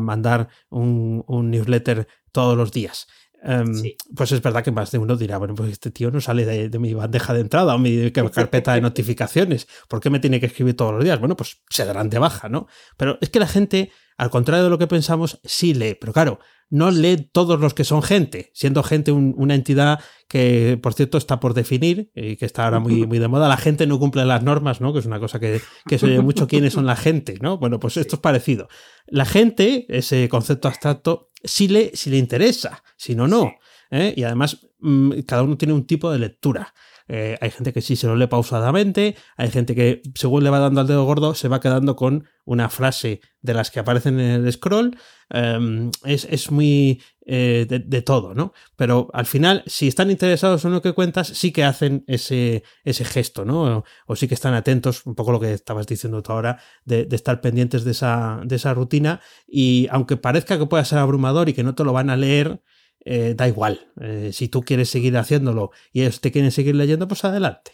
[0.00, 3.06] mandar un, newsletter todos los días.
[3.42, 3.72] Em,
[4.16, 6.78] pues es verdad que más de uno dirá, bueno, pues este tío no sale de,
[6.78, 9.68] mi bandeja de entrada o mi carpeta de notificaciones.
[9.88, 11.20] ¿Por qué me tiene que escribir todos los días?
[11.20, 12.66] Bueno, pues se darán de baja, ¿no?
[12.96, 15.96] Pero es que la gente, al contrario de lo que pensamos, sí lee.
[16.00, 20.92] Pero claro, no lee todos los que son gente, siendo gente una entidad que, por
[20.92, 23.48] cierto, está por definir y que está ahora muy, muy de moda.
[23.48, 24.92] La gente no cumple las normas, ¿no?
[24.92, 27.58] Que es una cosa que, que se oye mucho quiénes son la gente, ¿no?
[27.58, 28.68] Bueno, pues esto es parecido.
[29.06, 33.54] La gente, ese concepto abstracto, sí le, si le interesa, si no, no.
[33.90, 34.14] ¿eh?
[34.16, 36.74] Y además, mm, cada uno tiene un tipo de lectura.
[37.08, 40.58] Eh, hay gente que sí se lo lee pausadamente, hay gente que según le va
[40.58, 44.44] dando al dedo gordo se va quedando con una frase de las que aparecen en
[44.44, 44.96] el scroll.
[45.30, 48.54] Em, es, muy eh, de, todo, ¿no?
[48.74, 53.04] Pero al final, si están interesados en lo que cuentas, sí que hacen ese, ese
[53.04, 53.84] gesto, ¿no?
[54.06, 57.42] O, sí que están atentos, un poco lo que estabas diciendo tú ahora, de, estar
[57.42, 59.20] pendientes de esa, de esa rutina.
[59.46, 62.62] Y aunque parezca que pueda ser abrumador y que no te lo van a leer,
[63.04, 63.92] eh, da igual.
[64.00, 67.72] Eh, si tú quieres seguir haciéndolo y ellos te quieren seguir leyendo, pues adelante.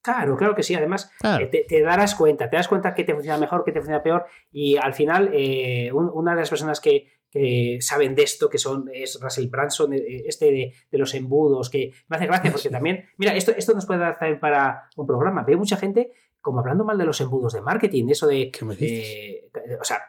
[0.00, 0.74] Claro, claro que sí.
[0.74, 4.24] Además, te, darás cuenta, te das cuenta que te funciona mejor, que te funciona peor.
[4.50, 5.32] Y al final,
[5.92, 7.15] una de las personas que,
[7.80, 10.46] saben de esto, que son es Russell Branson, este
[10.90, 14.18] de, los embudos, que me hace gracia porque también, mira, esto, esto nos puede dar
[14.18, 15.44] también para un programa.
[15.44, 18.52] Veo mucha gente como hablando mal de los embudos de marketing, eso de...
[18.52, 19.50] ¿Qué me dices?
[19.80, 20.00] o sea,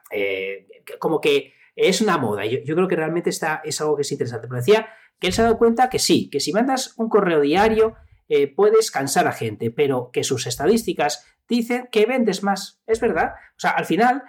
[0.99, 2.45] como que es una moda.
[2.45, 4.47] Yo, yo creo que realmente está, es algo que es interesante.
[4.47, 4.87] Pero decía
[5.19, 7.95] que él se ha dado cuenta que sí, que si mandas un correo diario
[8.29, 12.81] eh, puedes cansar a gente, pero que sus estadísticas dicen que vendes más.
[12.85, 13.33] Es verdad.
[13.55, 14.23] O sea, al final,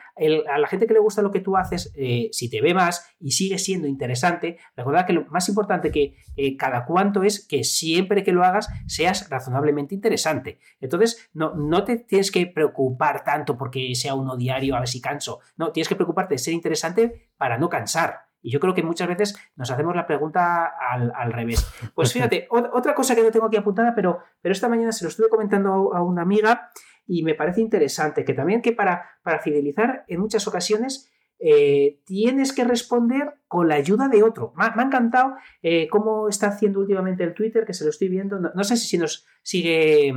[0.50, 3.14] a la gente que le gusta lo que tú haces, eh, si te ve más
[3.20, 7.64] y sigue siendo interesante, recuerda que lo más importante que eh, cada cuanto es que
[7.64, 10.58] siempre que lo hagas seas razonablemente interesante.
[10.80, 15.00] Entonces, no, no te tienes que preocupar tanto porque sea uno diario a ver si
[15.00, 15.40] canso.
[15.56, 18.27] No, tienes que preocuparte de ser interesante para no cansar.
[18.40, 21.66] Y yo creo que muchas veces nos hacemos la pregunta al, revés.
[21.94, 25.08] Pues fíjate, otra cosa que no tengo aquí apuntada, pero, pero esta mañana se lo
[25.08, 26.70] estuve comentando a una amiga
[27.06, 31.10] y me parece interesante que también que para, para fidelizar en muchas ocasiones
[31.40, 34.52] eh, tienes que responder con la ayuda de otro.
[34.56, 38.40] Me, ha encantado eh, cómo está haciendo últimamente el Twitter, que se lo estoy viendo.
[38.40, 40.08] No, sé si nos sigue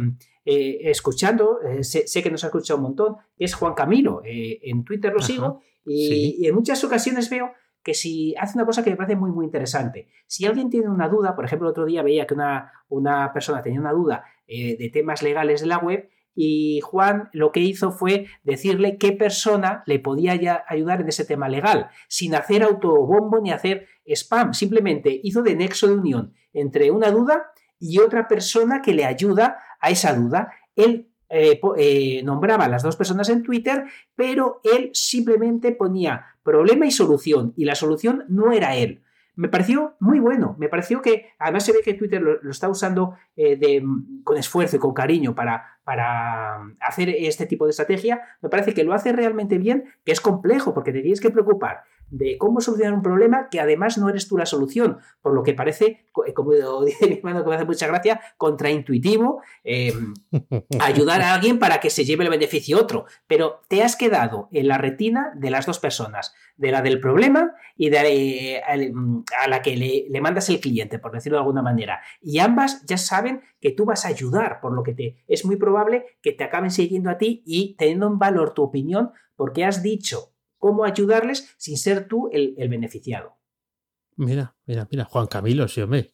[0.45, 3.17] eh, escuchando, sé, que nos ha escuchado un montón.
[3.37, 4.21] Es Juan Camilo.
[4.25, 7.53] en Twitter lo sigo y, en muchas ocasiones veo
[7.83, 10.07] que si hace una cosa que me parece muy, muy interesante.
[10.27, 13.61] Si alguien tiene una duda, por ejemplo, el otro día veía que una, una persona
[13.61, 17.91] tenía una duda eh, de temas legales de la web y Juan lo que hizo
[17.91, 23.51] fue decirle qué persona le podía ayudar en ese tema legal, sin hacer autobombo ni
[23.51, 24.53] hacer spam.
[24.53, 29.57] Simplemente hizo de nexo de unión entre una duda y otra persona que le ayuda
[29.79, 30.53] a esa duda.
[30.75, 36.85] Él eh, eh, nombraba a las dos personas en Twitter, pero él simplemente ponía problema
[36.85, 39.01] y solución, y la solución no era él.
[39.35, 43.15] Me pareció muy bueno, me pareció que además se ve que Twitter lo, está usando
[43.37, 43.81] eh,
[44.23, 48.83] con esfuerzo y con cariño para, para hacer este tipo de estrategia, me parece que
[48.83, 52.93] lo hace realmente bien, que es complejo, porque te tienes que preocupar de cómo solucionar
[52.93, 56.51] un problema que además no eres tú la solución, por lo que parece, eh, como
[56.85, 60.13] dice mi hermano que me hace mucha gracia, contraintuitivo em,
[60.79, 64.67] ayudar a alguien para que se lleve el beneficio otro, pero te has quedado en
[64.67, 69.61] la retina de las dos personas, de la del problema y de eh, a la
[69.61, 73.41] que le, le mandas el cliente, por decirlo de alguna manera, y ambas ya saben
[73.61, 76.71] que tú vas a ayudar, por lo que te es muy probable que te acaben
[76.71, 80.30] siguiendo a ti y teniendo en valor tu opinión porque has dicho
[80.61, 83.35] cómo ayudarles sin ser tú el, beneficiado.
[84.15, 86.09] Mira, mira, mira, Juan Camilo, sí, hombre,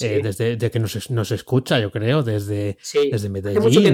[0.00, 2.78] eh, desde, que nos, escucha, yo creo, desde,
[3.10, 3.92] desde Medellín,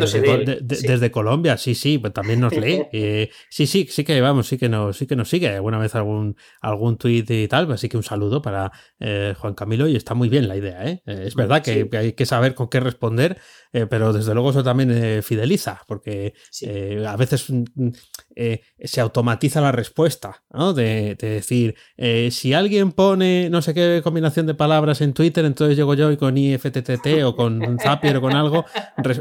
[0.63, 2.87] desde, Colombia, sí, sí, pues también nos lee.
[2.93, 5.95] Eh, sí, sí, sí que vamos, sí que nos, sí que nos sigue alguna vez
[5.95, 10.15] algún, algún tuit y tal, así que un saludo para eh, Juan Camilo y está
[10.15, 11.03] muy bien la idea, ¿eh?
[11.07, 13.39] Es verdad que, hay que saber con qué responder,
[13.73, 16.35] pero desde luego eso también fideliza, porque
[17.07, 17.89] a veces mm,
[18.83, 20.73] se automatiza la respuesta, ¿no?
[20.73, 21.75] De, de decir,
[22.31, 26.17] si alguien pone no sé qué combinación de palabras en Twitter, entonces llego yo y
[26.17, 28.65] con IFTTT o con Zapier o con algo,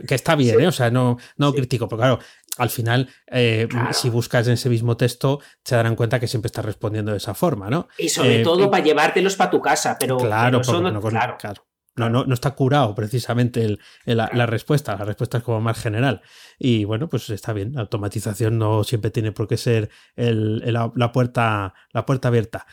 [0.08, 0.68] que está bien, ¿eh?
[0.68, 2.20] o sea, no, no critico, pero claro,
[2.58, 6.66] al final, eh, si buscas en ese mismo texto, se darán cuenta que siempre estás
[6.66, 7.88] respondiendo de esa forma, ¿no?
[7.98, 11.69] Y sobre eh, todo para llevártelos para tu casa, pero, claro, claro.
[12.00, 14.96] No, no, no, está curado precisamente la, respuesta.
[14.98, 16.22] La respuesta es como más general.
[16.58, 17.74] Y bueno, pues está bien.
[17.74, 22.66] La automatización no siempre tiene por qué ser la, puerta, la puerta abierta.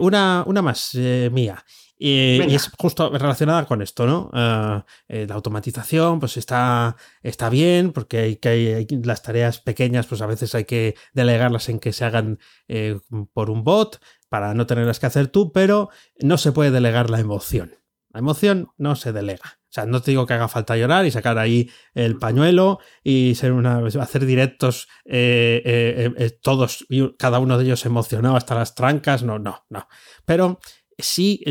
[0.00, 0.94] una, una más
[1.30, 1.64] mía.
[2.02, 4.30] Y, es justo relacionada con esto, ¿no?
[4.32, 10.06] Ah, eh, la automatización, pues está, está bien, porque hay que hay, las tareas pequeñas,
[10.06, 12.98] pues a veces hay que delegarlas en que se hagan eh,
[13.34, 14.00] por un bot,
[14.30, 17.79] para no tenerlas que hacer tú, pero no se puede delegar la emoción.
[18.12, 19.60] La emoción no se delega.
[19.70, 23.36] O sea, no te digo que haga falta llorar y sacar ahí el pañuelo y
[23.36, 26.84] ser una, hacer directos eh, eh, eh, todos,
[27.16, 29.22] cada uno de ellos emocionado hasta las trancas.
[29.22, 29.86] No, no, no.
[30.24, 30.58] Pero
[30.98, 31.44] sí,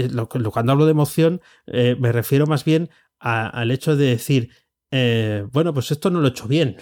[0.51, 2.89] cuando hablo de emoción, me refiero más bien
[3.20, 4.49] al hecho de decir,
[5.53, 6.76] bueno, pues esto no lo he hecho bien.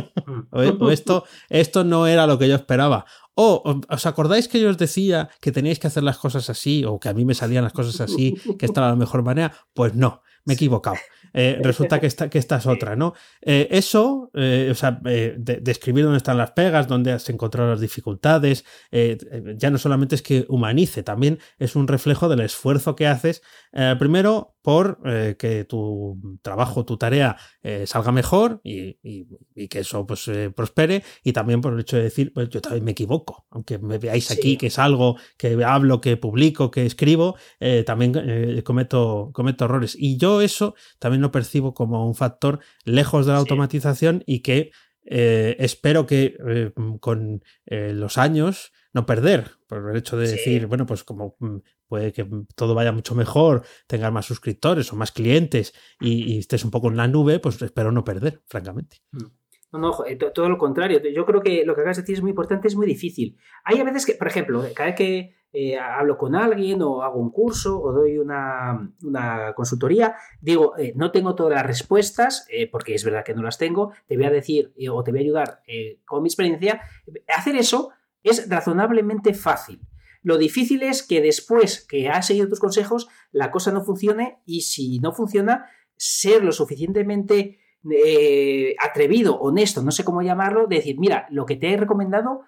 [0.52, 3.04] o, esto, esto no era lo que yo esperaba.
[3.40, 6.82] O, ¿os acordáis que yo os decía que teníais que hacer las cosas así?
[6.84, 9.54] O que a mí me salían las cosas así, que esta era la mejor manera.
[9.74, 10.96] Pues no me he equivocado.
[11.34, 13.14] Eh, resulta que esta, que esta es otra, ¿no?
[13.42, 18.64] Eh, eso, eh, o sea, describir dónde están las pegas, dónde has encontrado las dificultades,
[19.56, 23.42] ya no solamente es que humanice, también es un reflejo del esfuerzo que haces,
[23.98, 25.00] primero por
[25.36, 27.36] que tu trabajo, tu tarea
[27.84, 28.94] salga mejor y,
[29.68, 32.92] que eso pues prospere, y también por el hecho de decir, pues yo también me
[32.92, 37.36] equivoco, aunque me veáis aquí que es algo que hablo, que publico, que escribo,
[37.84, 39.96] también cometo, cometo errores.
[39.98, 44.70] Y yo eso también lo percibo como un factor lejos de la automatización y que
[45.10, 50.66] eh, espero que eh, con eh, los años no perder, por el hecho de decir,
[50.66, 55.12] bueno, pues como mm, puede que todo vaya mucho mejor, tengas más suscriptores o más
[55.12, 58.98] clientes y, estés un poco en la nube, pues espero no perder, francamente.
[59.12, 59.37] Mm.
[59.70, 59.92] No, no,
[60.34, 61.00] todo lo contrario.
[61.14, 63.36] Yo creo que lo que acabas de decir es muy importante, es muy difícil.
[63.64, 67.18] Hay a veces que, por ejemplo, cada vez que eh, hablo con alguien o hago
[67.18, 68.92] un curso o doy una,
[69.54, 73.58] consultoría, digo, eh, no tengo todas las respuestas, eh, porque es verdad que no las
[73.58, 75.62] tengo, te voy a decir o te voy a ayudar
[76.06, 76.80] con mi experiencia.
[77.36, 77.90] Hacer eso
[78.22, 79.80] es razonablemente fácil.
[80.22, 84.62] Lo difícil es que después que has seguido tus consejos, la cosa no funcione y
[84.62, 85.66] si no funciona,
[85.96, 87.58] ser lo suficientemente
[88.78, 92.42] atrevido, honesto, no sé cómo llamarlo, de decir, mira, lo que te he recomendado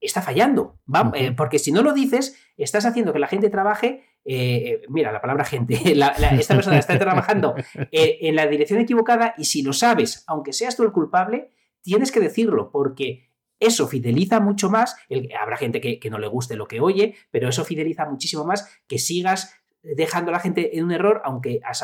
[0.00, 0.78] está fallando.
[1.14, 4.04] Eh, porque si no lo dices, estás haciendo que la gente trabaje.
[4.24, 5.74] Eh, mira, la palabra gente,
[6.38, 7.54] esta persona está trabajando
[7.90, 11.50] eh, en la dirección equivocada y si lo sabes, aunque seas tú el culpable,
[11.82, 13.28] tienes que decirlo porque
[13.60, 14.96] eso fideliza mucho más.
[15.40, 18.98] habrá gente que, no le guste lo que oye, pero eso fideliza muchísimo más que
[18.98, 21.74] sigas dejando a la gente en un error, aunque a,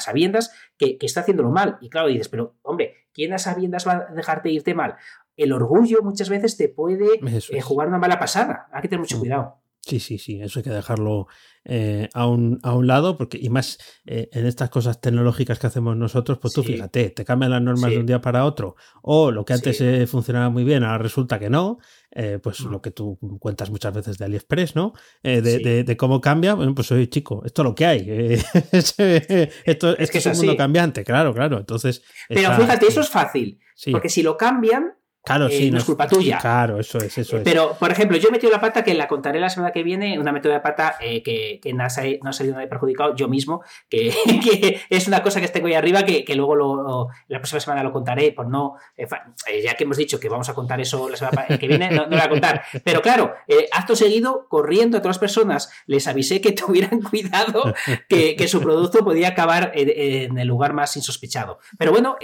[0.00, 1.78] sabiendas que, que, está haciéndolo mal.
[1.80, 4.96] Y claro, dices, pero hombre, ¿quién a sabiendas va a dejarte irte mal?
[5.36, 8.68] el orgullo muchas veces te puede eh, jugar una mala pasada.
[8.72, 9.20] Hay que tener mucho mm.
[9.20, 9.58] cuidado.
[9.86, 11.26] Sí, sí, sí, eso hay que dejarlo
[11.66, 15.66] eh, a, un, a, un, lado, porque y más eh, en estas cosas tecnológicas que
[15.66, 19.30] hacemos nosotros, pues tú fíjate, te cambian las normas de un día para otro, o
[19.30, 21.78] lo que antes funcionaba muy bien, ahora resulta que no,
[22.42, 22.70] pues mm.
[22.70, 24.94] lo que tú cuentas muchas veces de AliExpress, ¿no?
[25.22, 28.08] De, cómo cambia, bueno, pues oye, chico, esto es lo que hay,
[28.72, 32.02] esto, es, que es, un mundo cambiante, claro, claro, entonces...
[32.28, 33.60] Pero fíjate, eso es fácil,
[33.92, 34.94] porque si lo cambian,
[35.24, 35.70] Claro, sí.
[35.70, 36.36] no es culpa tuya.
[36.38, 37.44] Claro, eso es, eso es.
[37.44, 40.18] Pero, por ejemplo, yo he metido la pata que la contaré la semana que viene,
[40.18, 42.20] una método de pata eh, que, que no, ha, salido
[42.54, 47.08] nadie perjudicado, yo mismo, que, es una cosa que tengo ahí arriba que, luego lo,
[47.28, 49.06] la próxima semana lo contaré, por no, eh,
[49.50, 52.02] eh, ya que hemos dicho que vamos a contar eso la semana que viene, no,
[52.02, 52.62] lo voy a contar.
[52.84, 53.34] Pero claro,
[53.72, 57.72] acto seguido, corriendo a todas las personas, les avisé que tuvieran cuidado
[58.10, 61.60] que, su producto podía acabar en, el lugar más insospechado.
[61.78, 62.16] Pero bueno,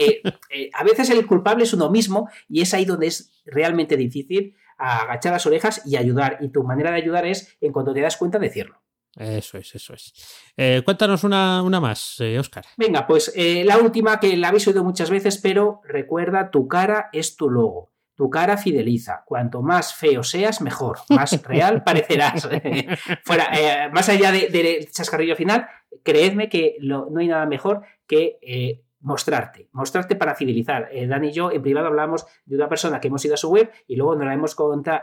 [0.74, 5.32] a veces el culpable es uno mismo y es ahí donde es realmente difícil agachar
[5.32, 6.38] las orejas y ayudar.
[6.40, 8.80] Y tu manera de ayudar es, en cuanto te das cuenta, decirlo.
[9.16, 10.12] Eso es, eso es.
[10.56, 12.64] Eh, cuéntanos una, una más, Oscar.
[12.64, 16.68] Eh, Venga, pues eh, la última que la habéis oído muchas veces, pero recuerda, tu
[16.68, 17.90] cara es tu logo.
[18.14, 19.24] Tu cara fideliza.
[19.26, 20.98] Cuanto más feo seas, mejor.
[21.08, 22.48] Más real parecerás.
[23.24, 25.66] Fuera, más allá del de chascarrillo final,
[26.02, 30.88] creedme que no hay nada mejor que mostrarte, mostrarte para fidelizar.
[30.92, 33.50] Eh, Dan y yo en privado hablamos de una persona que hemos ido a su
[33.50, 34.56] web y luego nos la hemos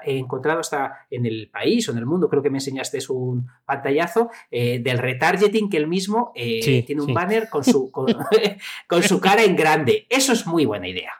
[0.03, 4.29] encontrado hasta en el país o en el mundo, creo que me enseñaste un pantallazo
[4.51, 7.91] eh, del retargeting que él mismo eh, tiene un banner con su,
[8.87, 10.05] con su cara en grande.
[10.09, 11.11] Eso es muy buena idea.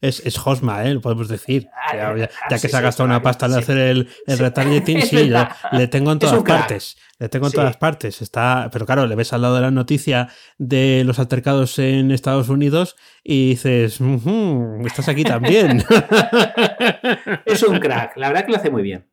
[0.00, 0.98] Es, es Hosma, ¿eh?
[1.00, 1.68] podemos decir.
[1.74, 5.30] Ah, ya, que se ha gastado una pasta en hacer el, el retargeting, sí,
[5.72, 6.96] le tengo en todas partes.
[7.18, 8.20] Le tengo en todas partes.
[8.20, 12.48] Está, pero claro, le ves al lado de la noticia de los altercados en Estados
[12.48, 14.00] Unidos y dices,
[14.84, 15.84] estás aquí también.
[17.46, 19.12] es un crack, la verdad que lo hace muy bien.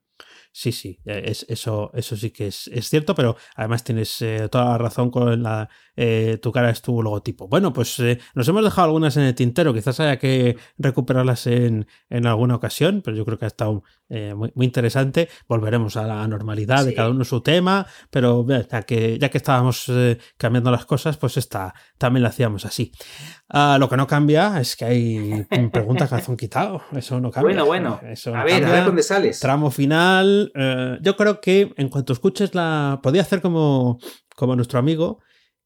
[0.52, 4.66] Sí, sí, e, es, eso, eso sí que es, cierto, pero además tienes eh, toda
[4.66, 5.70] la razón con la,
[6.02, 7.50] eh, tu cara es tu logotipo.
[7.50, 11.88] Bueno, pues eh, nos hemos dejado algunas en el tintero, quizás haya que recuperarlas en,
[12.10, 15.28] en, alguna ocasión, pero yo creo que ha estado eh, muy, muy, interesante.
[15.50, 19.92] Volveremos a la normalidad de cada uno su tema, pero ya que, ya que estábamos
[20.38, 22.94] cambiando las cosas, pues esta también la hacíamos así.
[23.54, 26.82] Uh, lo que no cambia es que hay preguntas que hacen quitado.
[26.94, 27.62] Eso no cambia.
[27.62, 28.00] Bueno, bueno.
[28.10, 29.42] Eso a, ver, a ver dónde sales.
[29.42, 30.54] Tramo final.
[31.02, 33.02] Yo creo que en cuanto escuches la.
[33.04, 34.00] Podía hacer como,
[34.38, 35.20] como nuestro amigo,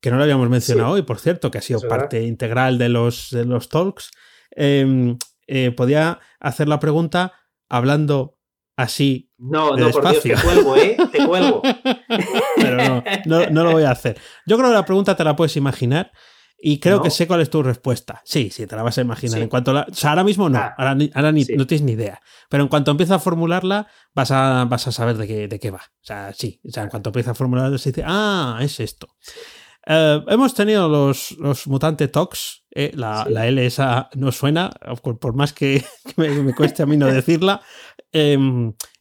[0.03, 0.93] que no lo habíamos mencionado sí.
[0.95, 2.27] hoy, por cierto, que ha sido parte verdad.
[2.27, 4.11] integral de los, de los talks.
[4.57, 5.15] Eh,
[5.77, 7.31] podía hacer la pregunta
[7.69, 8.37] hablando
[8.75, 9.31] así.
[9.37, 10.97] No, no, por Dios, te cuelgo, ¿eh?
[11.09, 11.61] Te cuelgo.
[12.57, 14.19] Pero no, no, no, lo voy a hacer.
[14.45, 16.11] Yo creo que la pregunta te la puedes imaginar
[16.57, 17.03] y creo no.
[17.03, 18.21] que sé cuál es tu respuesta.
[18.25, 19.37] Sí, sí, te la vas a imaginar.
[19.37, 19.43] Sí.
[19.43, 21.55] En cuanto la, o sea, ahora mismo no, ah, ahora, ahora ni, sí.
[21.55, 22.21] no tienes ni idea.
[22.49, 25.71] Pero en cuanto empieza a formularla, vas a, vas a saber de qué, de qué
[25.71, 25.81] va.
[26.01, 29.07] O sea, sí, o sea, en cuanto empieza a formularla, se dice, ah, es esto.
[29.85, 32.63] Uh, hemos tenido los, los Mutante Talks.
[32.71, 33.33] Eh, la, sí.
[33.33, 34.71] la, L esa no suena,
[35.01, 37.61] por, por más que, que me, me, cueste a mí no decirla.
[38.11, 38.37] Eh,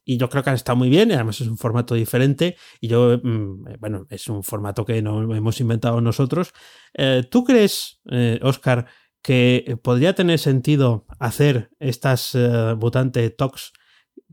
[0.05, 3.21] y yo creo que han estado muy bien, además es un formato diferente y yo,
[3.23, 6.53] mm, bueno, es un formato que no hemos inventado nosotros.
[6.95, 8.01] Eh, ¿Tú crees,
[8.43, 8.87] Oscar,
[9.23, 12.37] que podría tener sentido hacer estas
[12.77, 13.73] Mutante Talks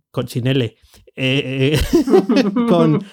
[0.09, 0.75] con sin L,
[2.67, 3.05] con,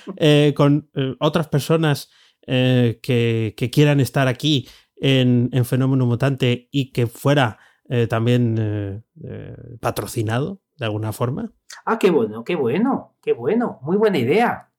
[0.55, 2.09] con otras personas?
[2.47, 9.57] Eh, que, quieran estar aquí en, en, Fenómeno Mutante y que fuera eh, también eh,
[9.81, 11.53] patrocinado de alguna forma.
[11.85, 13.81] Ah, qué bueno, qué bueno, qué bueno.
[13.83, 14.71] Muy buena idea.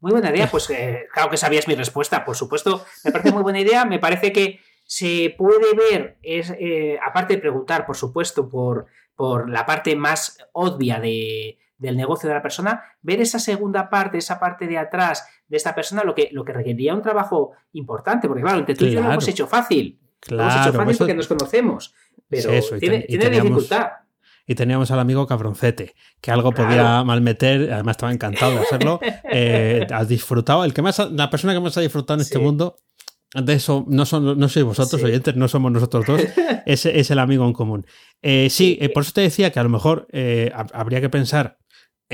[0.00, 0.48] Muy buena idea.
[0.50, 0.68] Pues
[1.12, 2.84] claro que sabías mi respuesta, por supuesto.
[3.04, 3.84] Me parece muy buena idea.
[3.84, 6.52] Me parece que se puede ver, es,
[7.06, 12.36] aparte de preguntar, por supuesto, por, por la parte más obvia de, del negocio de
[12.36, 16.28] la persona, ver esa segunda parte, esa parte de atrás de esta persona, lo que,
[16.32, 19.48] lo que requeriría un trabajo importante, porque claro, entre tú y yo lo hemos hecho
[19.48, 19.98] fácil.
[20.20, 21.94] Claro, lo hemos hecho fácil porque nos conocemos,
[22.28, 23.88] pero eso, tiene, ten, tiene teníamos, dificultad.
[24.46, 26.68] Y teníamos al amigo cabroncete, que algo claro.
[26.68, 31.52] podía malmeter, además estaba encantado de hacerlo, eh, has disfrutado, el que más, la persona
[31.52, 32.30] que más ha disfrutado en sí.
[32.32, 32.76] este mundo
[33.34, 35.06] de eso no, son, no sois vosotros, sí.
[35.06, 36.20] oyentes, no somos nosotros dos,
[36.66, 37.86] es, es el amigo en común.
[38.20, 41.58] Eh, sí, eh, por eso te decía que a lo mejor eh, habría que pensar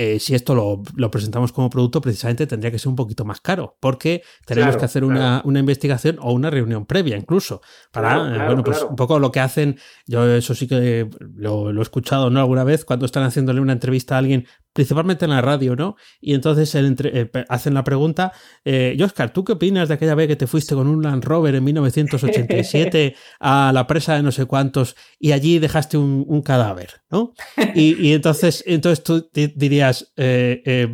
[0.01, 3.41] eh, si esto lo, lo, presentamos como producto, precisamente tendría que ser un poquito más
[3.41, 5.19] caro, porque tenemos claro, que hacer claro.
[5.19, 9.33] una, una, investigación o una reunión previa incluso, para, claro, bueno, pues un poco lo
[9.33, 9.77] que hacen,
[10.07, 12.39] yo eso sí que lo, lo, he escuchado ¿no?
[12.39, 15.97] alguna vez, cuando están haciéndole una entrevista a alguien principalmente en la radio, ¿no?
[16.21, 18.33] Y entonces el entre, eh, hacen la pregunta,
[18.64, 21.55] eh, Oscar, ¿tú qué opinas de aquella vez que te fuiste con un Land Rover
[21.55, 27.01] en 1987 a la presa de no sé cuántos y allí dejaste un, un cadáver,
[27.11, 27.35] ¿no?
[27.75, 30.89] Y, y, entonces, entonces tú dirías, eh, eh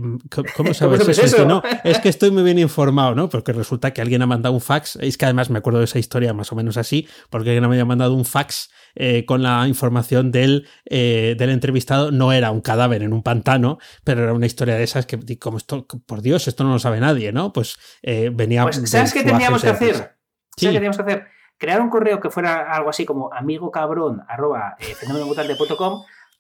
[0.57, 1.11] ¿cómo sabes ¿Cómo eso?
[1.11, 1.22] eso?
[1.22, 3.29] Es, que no, es que estoy muy bien informado, ¿no?
[3.29, 5.99] Porque resulta que alguien ha mandado un fax, es que además me acuerdo de esa
[5.99, 9.66] historia más o menos así, porque alguien me había mandado un fax eh, con la
[9.68, 14.47] información del, eh, del entrevistado, no era un cadáver en un pantano, pero era una
[14.47, 17.53] historia de esas que, como esto, por Dios, esto no lo sabe nadie, ¿no?
[17.53, 18.62] Pues eh, venía.
[18.62, 19.95] Pues, ¿Sabes qué teníamos que hacer?
[19.95, 20.16] ¿Sabes
[20.57, 20.66] sí.
[20.66, 21.26] qué teníamos que hacer?
[21.57, 24.95] Crear un correo que fuera algo así como amigocabrón arroba eh,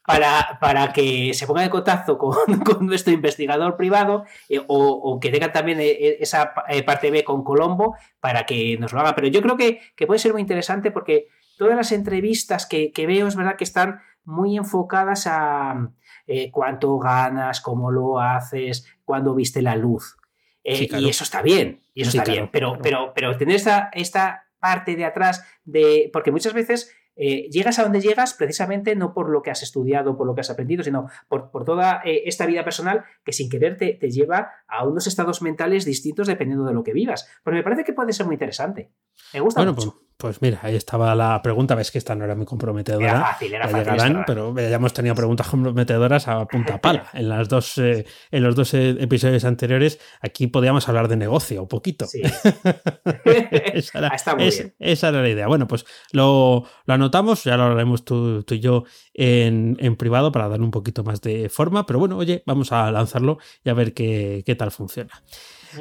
[0.06, 5.20] para, para que se ponga en contacto con, con nuestro investigador privado eh, o, o,
[5.20, 9.14] que tenga también eh, esa eh, parte B con Colombo para que nos lo haga.
[9.14, 13.06] Pero yo creo que, que puede ser muy interesante porque todas las entrevistas que, que
[13.06, 15.90] veo es verdad que están muy enfocadas a
[16.26, 20.16] eh, cuánto ganas, cómo lo haces, cuándo viste la luz.
[20.62, 21.04] Eh, sí, claro.
[21.04, 22.50] Y eso está bien, y eso sí, está claro, bien.
[22.52, 22.82] Pero, claro.
[22.82, 26.08] pero, pero tener esta, esta parte de atrás de.
[26.12, 30.16] Porque muchas veces eh, llegas a donde llegas precisamente no por lo que has estudiado,
[30.16, 33.48] por lo que has aprendido, sino por, por toda eh, esta vida personal que sin
[33.48, 37.28] querer te, te, lleva a unos estados mentales distintos dependiendo de lo que vivas.
[37.44, 38.90] Pero me parece que puede ser muy interesante.
[39.32, 39.92] Me gusta bueno, mucho.
[39.92, 41.74] Pues, pues, mira, ahí estaba la pregunta.
[41.74, 43.10] Ves que esta no era muy comprometedora.
[43.10, 43.92] Era fácil, era fácil.
[43.92, 47.08] Llegarán, pero ya hemos tenido preguntas comprometedoras a punta pala.
[47.14, 51.62] en, las dos, eh, en los dos eh, episodios anteriores, aquí podíamos hablar de negocio
[51.62, 52.06] un poquito.
[52.06, 52.22] Sí.
[53.24, 54.74] esa, era, Está muy es, bien.
[54.78, 55.46] esa era la idea.
[55.48, 58.84] Bueno, pues lo, lo anotamos, ya lo hablaremos tú, tú y yo
[59.14, 62.90] en, en, privado para dar un poquito más de forma, pero bueno, oye, vamos a
[62.92, 65.22] lanzarlo y a ver qué, qué tal funciona.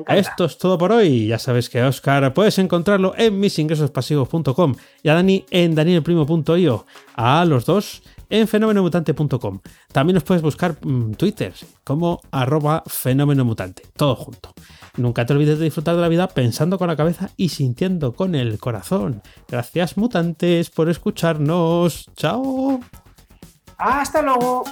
[0.08, 1.28] Esto es todo por hoy.
[1.28, 6.86] Ya sabes que a Oscar puedes encontrarlo en misingresospasivos.com y a Dani en danielprimo.io.
[7.16, 9.60] A los dos en fenomenomutante.com.
[9.92, 13.84] También nos puedes buscar mmm, Twitter como arroba fenomenomutante.
[13.96, 14.54] Todo junto.
[14.98, 18.36] Nunca te olvides de disfrutar de la vida pensando con la cabeza y sintiendo con
[18.36, 19.22] el corazón.
[19.48, 22.10] Gracias mutantes por escucharnos.
[22.16, 22.80] Chao.
[23.78, 24.64] Hasta luego.